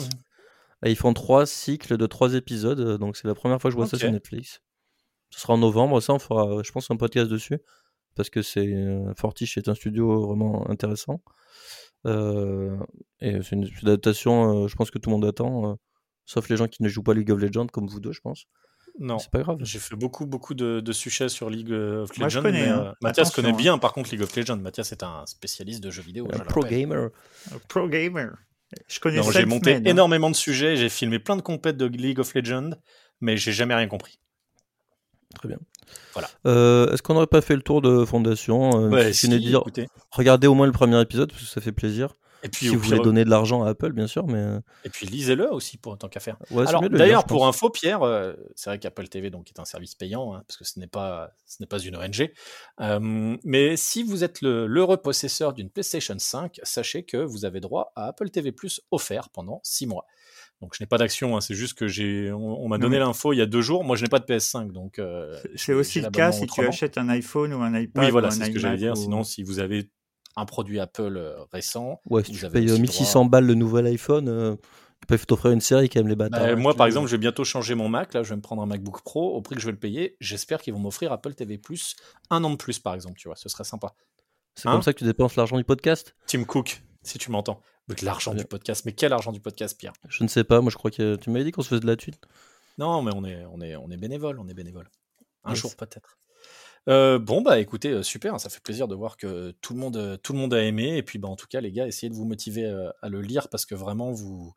[0.84, 2.98] Ils font trois cycles de trois épisodes.
[2.98, 4.60] Donc, c'est la première fois que je vois ça sur Netflix.
[5.32, 7.58] Ce sera en novembre, ça, on fera, je pense, un podcast dessus.
[8.14, 11.22] Parce que c'est euh, Fortiche est un studio vraiment intéressant.
[12.06, 12.76] Euh,
[13.20, 15.78] et c'est une, adaptation, euh, je pense que tout le monde attend,
[16.26, 18.44] sauf les gens qui ne jouent pas League of Legends comme vous deux, je pense.
[18.98, 19.56] Non, c'est pas grave.
[19.62, 22.44] J'ai fait beaucoup, beaucoup de, de sujets sur League of Legends.
[22.44, 22.94] Hein.
[23.00, 24.58] Mathias connaît bien, par contre, League of Legends.
[24.58, 26.28] Mathias est un spécialiste de jeux vidéo.
[26.30, 27.08] Un pro gamer.
[27.50, 28.36] Un pro gamer.
[28.88, 29.22] Je connais.
[29.32, 29.82] J'ai monté hein.
[29.86, 30.76] énormément de sujets.
[30.76, 32.70] J'ai filmé plein de compètes de League of Legends,
[33.22, 34.18] mais j'ai jamais rien compris.
[35.42, 35.58] Très bien.
[36.12, 36.30] Voilà.
[36.46, 39.88] Euh, Est-ce qu'on n'aurait pas fait le tour de Fondation euh, Ouais, si dire, écoutez.
[40.12, 42.14] regardez au moins le premier épisode parce que ça fait plaisir.
[42.44, 44.88] Et puis, si vous voulez donner de l'argent à Apple, bien sûr, mais euh, et
[44.88, 46.36] puis lisez-le aussi pour tant qu'à faire.
[46.52, 49.96] ouais, Alors d'ailleurs pour info Pierre, euh, c'est vrai qu'Apple TV donc est un service
[49.96, 52.32] payant hein, parce que ce n'est pas ce n'est pas une ONG.
[52.80, 57.92] Euh, mais si vous êtes l'heureux possesseur d'une PlayStation 5, sachez que vous avez droit
[57.96, 60.06] à Apple TV Plus offert pendant 6 mois.
[60.62, 63.32] Donc je n'ai pas d'action, hein, c'est juste que j'ai on, on m'a donné l'info
[63.32, 63.82] il y a deux jours.
[63.84, 66.96] Moi je n'ai pas de PS5 donc euh, C'est aussi le cas si tu achètes
[66.98, 68.92] un iPhone ou un iPad Oui voilà c'est ce que j'allais dire.
[68.92, 69.90] ou- Sinon si vous avez
[70.36, 73.44] un produit Apple euh, récent, Ouais, si vous tu avez payes euh, aussi 1600 balles
[73.44, 74.54] le nouvel iPhone, euh,
[75.02, 76.48] ils peuvent t'offrir une série quand même, les Bah, bâtards.
[76.48, 78.14] hein, moi, par exemple, je vais bientôt changer mon Mac.
[78.14, 79.34] Là, je vais me prendre un MacBook Pro.
[79.36, 81.96] Au prix que je vais le payer, j'espère qu'ils vont m'offrir Apple TV Plus
[82.30, 83.18] un an de plus, par exemple.
[83.18, 83.94] Tu vois, ce serait sympa.
[84.54, 86.14] c'est hein comme ça que tu dépenses l'argent du podcast?
[86.28, 87.60] Tim Cook, si tu m'entends.
[87.88, 88.84] Que l'argent du podcast.
[88.84, 89.92] Mais quel argent du podcast, Pierre?
[90.08, 91.86] Je ne sais pas, moi je crois que tu m'avais dit qu'on se faisait de
[91.86, 92.14] la thune.
[92.78, 94.38] Non, mais on est, on est, on est bénévole.
[94.38, 94.88] On est bénévole.
[95.44, 95.60] Un Yes.
[95.60, 96.18] jour peut-être.
[96.88, 99.96] Euh, bon bah écoutez euh, super ça fait plaisir de voir que tout le monde
[99.96, 102.10] euh, tout le monde a aimé et puis bah en tout cas les gars essayez
[102.10, 102.66] de vous motiver
[103.02, 104.52] à le lire parce que vraiment vous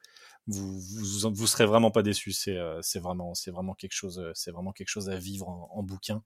[0.47, 4.23] vous vous, vous serez vraiment pas déçus c'est euh, c'est vraiment c'est vraiment quelque chose
[4.33, 6.23] c'est vraiment quelque chose à vivre en, en bouquin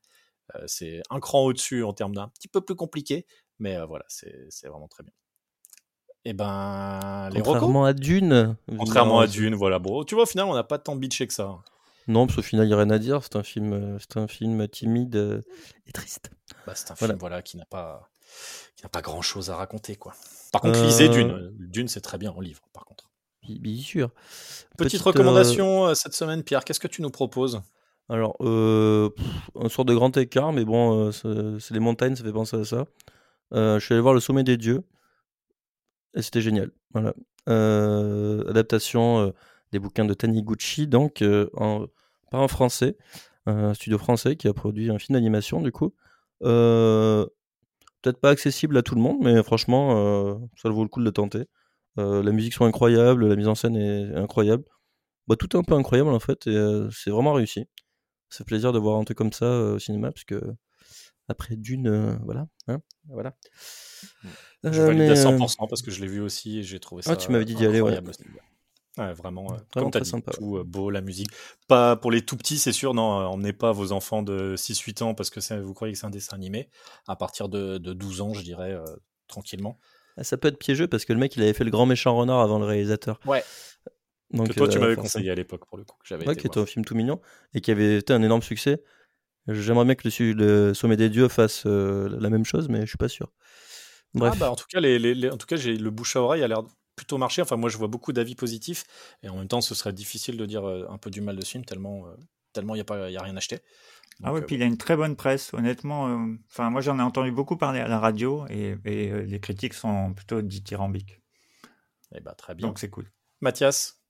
[0.56, 3.26] Euh, c'est un cran au-dessus en termes d'un petit peu plus compliqué
[3.60, 5.14] mais euh, voilà c'est c'est vraiment très bien
[6.26, 8.56] et ben les recos Contrairement à Dune.
[8.78, 11.28] contrairement non, à Dune voilà bon tu vois au final on n'a pas tant bitché
[11.28, 11.58] que ça
[12.08, 13.22] Non, parce qu'au final, il n'y a rien à dire.
[13.24, 15.42] C'est un film, euh, c'est un film timide euh,
[15.88, 16.32] et triste.
[16.66, 17.14] Bah, c'est un Voilà.
[17.14, 18.10] film voilà qui n'a pas
[18.76, 20.14] qui n'a pas grand chose à raconter quoi.
[20.52, 21.52] Par contre, Euh, lisez Dune.
[21.60, 23.10] Dune c'est très bien en livre par contre.
[23.44, 24.10] Bi- Bien sûr.
[24.78, 27.62] Petite, recommandation euh, cette semaine Pierre, qu'est-ce que tu nous proposes?
[28.10, 29.26] Alors, euh, pff,
[29.64, 32.58] un sort de grand écart, mais bon, euh, c'est c'est les montagnes, ça fait penser
[32.58, 32.86] à ça.
[33.54, 34.82] Euh, je suis allé voir Le Sommet des Dieux,
[36.16, 36.72] et c'était génial.
[36.94, 37.14] Voilà.
[37.48, 39.32] Euh, adaptation euh,
[39.72, 41.88] des bouquins de Taniguchi, donc euh, en,
[42.32, 42.98] par un français,
[43.46, 45.94] un studio français qui a produit un film d'animation, du coup.
[46.42, 51.12] Peut-être pas accessible à tout le monde, mais franchement, ça vaut le coup de le
[51.12, 51.46] tenter.
[51.98, 54.64] La musique sont incroyable, la mise en scène est incroyable.
[55.28, 57.68] Bah, tout est un peu incroyable en fait, et c'est vraiment réussi.
[58.30, 60.40] Fait plaisir de voir un truc comme ça au cinéma, parce que
[61.28, 62.48] après Dune, voilà.
[62.68, 63.36] hein, voilà.
[64.64, 66.80] Je Euh, valide mais, à euh, 100% parce que je l'ai vu aussi et j'ai
[66.80, 67.98] trouvé ça Ah, tu m'avais dit d'y aller, ouais.
[68.98, 70.32] Ouais, vraiment, euh, Vraiment comme t'as très dit, sympa.
[70.34, 71.30] tout euh, beau, la musique.
[71.68, 75.04] Pas pour les tout petits, c'est sûr, non, euh, emmenez pas vos enfants de 6-8
[75.04, 76.70] ans parce que vous croyez que c'est un dessin animé.
[77.08, 78.84] À partir de, de 12 ans, je dirais, euh,
[79.28, 79.80] tranquillement.
[80.18, 82.16] ah, ça peut être piégeux parce que le mec il avait fait le grand méchant
[82.18, 83.20] renard avant le réalisateur.
[83.26, 83.44] Ouais.
[84.32, 86.36] Donc, que toi, tu euh, m'avais conseillé à l'époque, pour le coup, que j'avais Ouais,
[86.36, 87.22] qui était un film tout mignon
[87.54, 88.84] et qui avait été un énorme succès.
[89.48, 92.86] J'aimerais bien que le, le Sommet des Dieux fasse euh, la même chose, mais je
[92.88, 93.32] suis pas sûr.
[94.14, 96.16] Bref, Ah bah, en tout cas, les, les- les- en tout cas, j'ai le bouche
[96.16, 96.64] à oreille a l'air
[96.96, 97.42] plutôt marché.
[97.42, 98.86] Enfin, moi, je vois beaucoup d'avis positifs,
[99.24, 101.42] et en même temps, ce serait difficile de dire euh, un peu du mal de
[101.44, 102.16] ce film tellement, euh,
[102.54, 103.60] tellement il y a pas, il y a rien acheté.
[104.24, 106.08] Ah ouais, Donc, puis euh, il a une très bonne presse, honnêtement.
[106.10, 109.40] euh, Enfin, moi, j'en ai entendu beaucoup parler à la radio et, et, euh, les
[109.40, 111.22] critiques sont plutôt dithyrambiques.
[112.16, 112.68] eh bah, très bien.
[112.68, 113.06] Donc, c'est cool.
[113.42, 114.02] Mathias,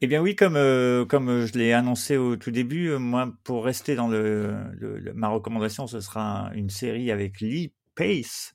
[0.00, 3.64] Eh bien oui, comme euh, comme je l'ai annoncé au tout début, euh, moi pour
[3.64, 8.54] rester dans le, le- le- ma recommandation, ce sera une série avec Lee Pace,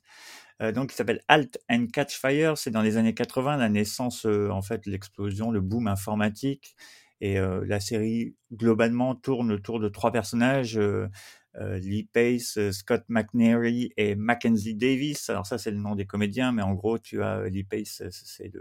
[0.72, 2.56] donc qui s'appelle Halt and Catch Fire.
[2.58, 6.76] C'est dans les années 80, la naissance, euh, en fait, l'explosion, le boom informatique.
[7.22, 10.78] Et euh, la série globalement tourne autour de trois personnages.
[10.78, 11.08] euh,
[11.56, 15.28] euh, Lee Pace, euh, Scott McNary et Mackenzie Davis.
[15.30, 18.02] Alors ça, c'est le nom des comédiens, mais en gros, tu as euh, Lee Pace,
[18.02, 18.52] euh, c'est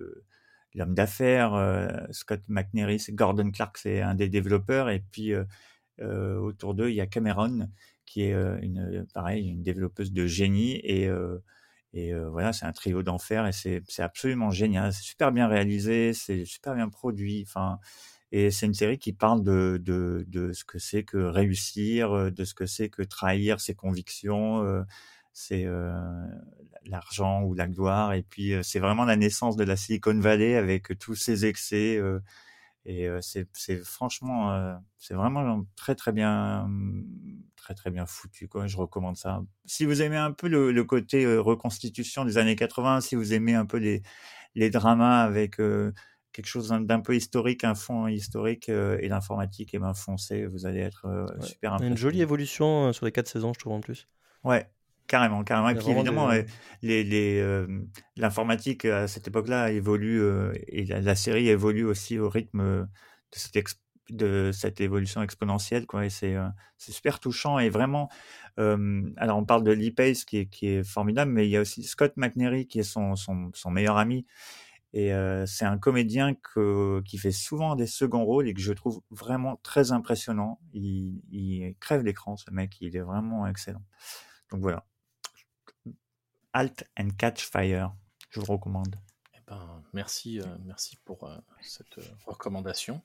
[0.76, 5.44] l'homme d'affaires, euh, Scott McNary, c'est Gordon Clark, c'est un des développeurs, et puis euh,
[6.02, 7.70] euh, autour d'eux, il y a Cameron,
[8.06, 11.40] qui est euh, une, pareil, une développeuse de génie, et, euh,
[11.94, 16.14] et euh, voilà, c'est un trio d'enfer, et c'est absolument génial, c'est super bien réalisé,
[16.14, 17.80] c'est super bien produit, enfin,
[18.32, 22.32] et c'est une série qui parle de, de, de ce que c'est que réussir, euh,
[22.32, 24.84] de ce que c'est que trahir ses convictions, euh,
[25.34, 25.92] c'est euh,
[26.86, 28.14] l'argent ou la gloire.
[28.14, 32.00] Et puis, euh, c'est vraiment la naissance de la Silicon Valley avec tous ses excès.
[32.86, 33.48] et c'est
[33.84, 37.06] franchement, c'est vraiment très très bien, hum,
[37.70, 38.48] très très bien foutu.
[38.48, 38.66] Quoi.
[38.68, 39.42] Je recommande ça.
[39.66, 43.34] Si vous aimez un peu le, le côté euh, reconstitution des années 80, si vous
[43.34, 44.02] aimez un peu les,
[44.56, 45.92] les dramas avec euh,
[46.32, 50.66] quelque chose d'un peu historique, un fond historique euh, et l'informatique, et ben foncez, vous
[50.66, 51.46] allez être Ouais.
[51.46, 51.92] super impressionné.
[51.92, 54.08] une jolie évolution sur les quatre saisons, je trouve en plus.
[54.44, 54.68] Ouais,
[55.06, 55.70] carrément, carrément.
[55.70, 56.44] Et puis évidemment, des- euh,
[56.82, 57.68] les, les,
[58.18, 60.22] l'informatique à cette époque-là évolue
[60.68, 62.88] et la, la série évolue aussi au rythme de
[63.32, 63.80] cette, ex-
[64.14, 66.06] de cette évolution exponentielle, quoi.
[66.06, 66.48] Et c'est, euh,
[66.78, 68.10] super touchant et vraiment.
[68.60, 71.58] euh, alors on parle de Lee Pace qui est, qui est formidable, mais il y
[71.58, 74.26] a aussi Scott McNary qui est son, son, son meilleur ami
[74.94, 78.74] Et euh, c'est un comédien que, qui fait souvent des seconds rôles et que je
[78.74, 80.60] trouve vraiment très impressionnant.
[80.74, 82.78] Il, il crève l'écran, ce mec.
[82.82, 83.84] Il est vraiment excellent.
[84.52, 84.86] Donc voilà.
[86.54, 87.94] Halt and Catch Fire.
[88.32, 88.96] Je vous recommande.
[89.36, 91.30] Eh ben, merci, merci pour
[91.62, 93.02] cette recommandation.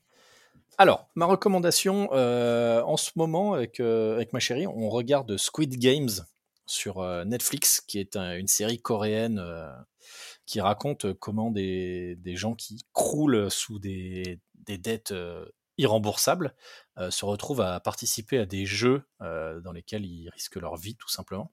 [0.77, 5.79] Alors, ma recommandation, euh, en ce moment, avec, euh, avec ma chérie, on regarde Squid
[5.79, 6.11] Games
[6.67, 9.43] sur euh, Netflix, qui est un- une série coréenne
[10.47, 15.15] qui raconte comment des, gens qui croulent sous des, dettes
[15.79, 16.55] irremboursables
[17.11, 21.53] se retrouvent à participer à des jeux dans lesquels ils risquent leur vie, tout simplement.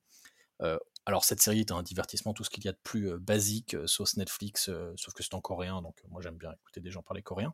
[1.05, 3.87] Alors cette série est un divertissement, tout ce qu'il y a de plus basique, euh,
[3.87, 7.23] sauce Netflix, sauf que c'est en coréen, donc moi j'aime bien écouter des gens parler
[7.23, 7.53] coréen.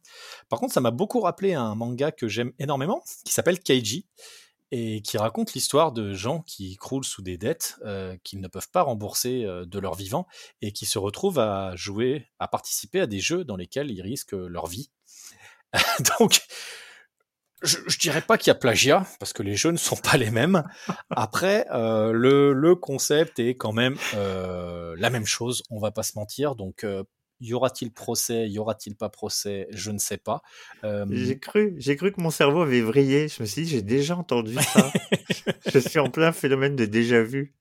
[0.50, 4.06] Par contre, ça m'a beaucoup rappelé un manga que j'aime énormément, qui s'appelle Keiji,
[4.72, 7.80] et qui raconte l'histoire de gens qui croulent sous des dettes
[8.26, 10.28] qu'ils ne peuvent pas rembourser de leur vivant,
[10.62, 14.34] et qui se retrouvent à jouer, à participer à des jeux dans lesquels ils risquent
[14.34, 14.92] leur vie.
[16.20, 16.42] donc,
[17.64, 20.18] je, je dirais pas qu'il y a plagiat parce que les jeux ne sont pas
[20.18, 20.64] les mêmes.
[21.10, 25.64] Après, euh, le, le concept est quand même euh, la même chose.
[25.70, 26.56] On va pas se mentir.
[26.56, 27.04] Donc, euh,
[27.40, 30.42] y aura-t-il procès Y aura-t-il pas procès Je ne sais pas.
[30.84, 33.28] Euh, J'ai cru, j'ai cru que mon cerveau avait vrillé.
[33.28, 34.92] Je me suis dit, j'ai déjà entendu ça.
[35.74, 37.54] je suis en plein phénomène de déjà vu.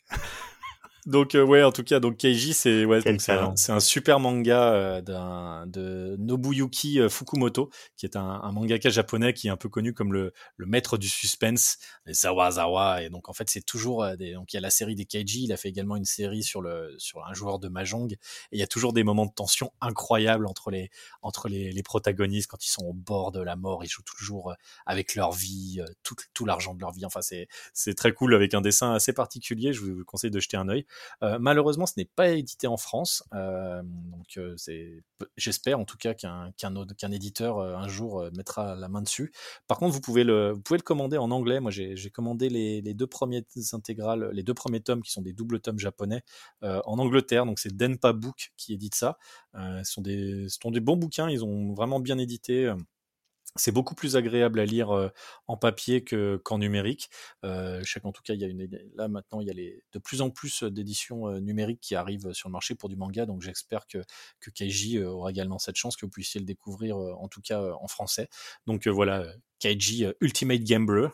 [1.06, 5.00] Donc euh, ouais, en tout cas, donc Keiji, c'est ouais, c'est un, super manga euh,
[5.00, 9.68] d'un de Nobuyuki euh, Fukumoto, qui est un, un mangaka japonais qui est un peu
[9.68, 13.04] connu comme le, le maître du suspense, les Zawazawa.
[13.04, 15.04] Et donc en fait, c'est toujours euh, des, donc il y a la série des
[15.04, 15.44] Keiji.
[15.44, 18.12] Il a fait également une série sur le sur un joueur de mahjong.
[18.12, 18.18] Et
[18.50, 20.90] il y a toujours des moments de tension incroyables entre les
[21.22, 23.84] entre les, les protagonistes quand ils sont au bord de la mort.
[23.84, 24.54] Ils jouent toujours
[24.86, 27.06] avec leur vie, tout tout l'argent de leur vie.
[27.06, 29.72] Enfin, c'est c'est très cool avec un dessin assez particulier.
[29.72, 30.84] Je vous conseille de jeter un œil.
[31.22, 34.56] Euh, malheureusement, ce n'est pas édité en France, euh, donc euh,
[35.36, 39.32] j'espère en tout cas qu'un éditeur un jour mettra la main dessus.
[39.66, 41.60] Par contre, vous pouvez le, vous pouvez le commander en anglais.
[41.60, 45.32] Moi, j'ai commandé les, les deux premiers intégrales, les deux premiers tomes qui sont des
[45.32, 46.22] doubles tomes japonais
[46.62, 47.46] en Angleterre.
[47.46, 49.18] Donc c'est Denpa Book qui édite ça.
[49.54, 51.30] Ce sont des, ce sont des bons bouquins.
[51.30, 52.72] Ils ont vraiment bien édité.
[53.58, 55.10] C'est beaucoup plus agréable à lire
[55.46, 57.08] en papier que, qu'en numérique.
[57.44, 59.82] Euh, je sais tout cas, il y a une, là maintenant, il y a les,
[59.92, 63.26] de plus en plus d'éditions numériques qui arrivent sur le marché pour du manga.
[63.26, 63.98] Donc j'espère que,
[64.40, 67.88] que Keiji aura également cette chance, que vous puissiez le découvrir en tout cas en
[67.88, 68.28] français.
[68.66, 69.26] Donc euh, voilà,
[69.58, 71.08] Keiji Ultimate Gambler.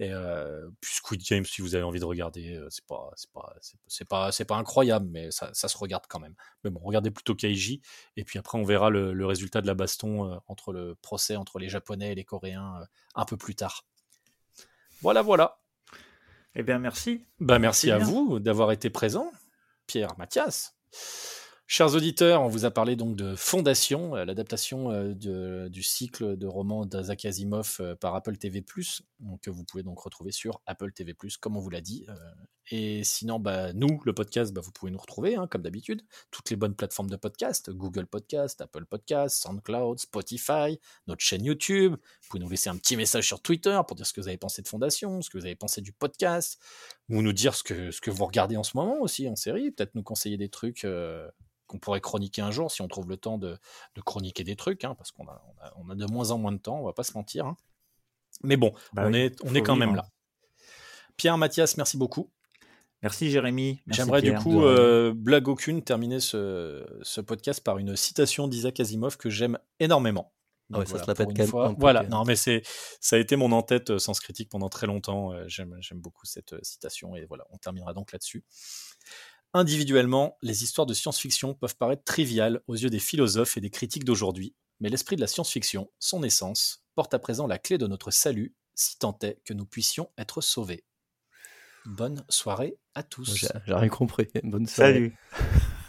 [0.00, 3.54] Et euh, puis Squid Game, si vous avez envie de regarder, c'est pas, c'est pas,
[3.86, 6.34] c'est, pas, c'est pas incroyable, mais ça, ça se regarde quand même.
[6.64, 7.82] Mais bon, regardez plutôt Keiji,
[8.16, 11.36] et puis après on verra le, le résultat de la baston euh, entre le procès
[11.36, 13.84] entre les Japonais et les Coréens euh, un peu plus tard.
[15.02, 15.60] Voilà, voilà.
[16.54, 17.26] Eh bien, merci.
[17.38, 18.06] Bah, merci à bien.
[18.06, 19.30] vous d'avoir été présent,
[19.86, 20.74] Pierre, Mathias.
[21.72, 26.46] Chers auditeurs, on vous a parlé donc de Fondation, euh, l'adaptation euh, du cycle de
[26.48, 28.64] romans d'Isaac Asimov euh, par Apple TV+,
[29.40, 32.06] que vous pouvez donc retrouver sur Apple TV+, comme on vous l'a dit.
[32.72, 36.02] et sinon, bah, nous, le podcast, bah, vous pouvez nous retrouver, hein, comme d'habitude,
[36.32, 41.92] toutes les bonnes plateformes de podcast, Google Podcast, Apple Podcast, SoundCloud, Spotify, notre chaîne YouTube.
[41.92, 44.38] Vous pouvez nous laisser un petit message sur Twitter pour dire ce que vous avez
[44.38, 46.60] pensé de Fondation, ce que vous avez pensé du podcast,
[47.08, 50.02] ou nous dire ce que, vous regardez en ce moment aussi en série, peut-être nous
[50.02, 50.84] conseiller des trucs
[51.70, 53.56] qu'on pourrait chroniquer un jour si on trouve le temps de,
[53.94, 56.38] de chroniquer des trucs, hein, parce qu'on a, on a, on a de moins en
[56.38, 57.46] moins de temps, on va pas se mentir.
[57.46, 57.56] hein.
[58.42, 60.06] Mais bon, Bah on oui, est, on est quand même là.
[61.16, 62.30] Pierre, Mathias, merci beaucoup.
[63.02, 63.80] Merci, Jérémy.
[63.86, 69.16] J'aimerais du coup, euh, blague aucune, terminer ce, ce podcast par une citation d'Isaac Asimov
[69.16, 70.32] que j'aime énormément.
[70.72, 71.74] Ah ouais, ça voilà, une fois.
[71.78, 72.62] Voilà, non mais c'est
[73.00, 75.32] ça a été mon en-tête euh, Sens Critique pendant très longtemps.
[75.32, 78.44] euh, J'aime j'aime beaucoup cette euh, citation et voilà, on terminera donc là-dessus.
[79.52, 84.04] Individuellement, les histoires de science-fiction peuvent paraître triviales aux yeux des philosophes et des critiques
[84.04, 88.12] d'aujourd'hui, mais l'esprit de la science-fiction, son essence, porte à présent la clé de notre
[88.12, 90.84] salut, si tant est que nous puissions être sauvés.
[91.84, 93.34] Bonne soirée à tous.
[93.34, 94.28] J'ai rien compris.
[94.44, 94.92] Bonne soirée.
[94.92, 95.16] Salut.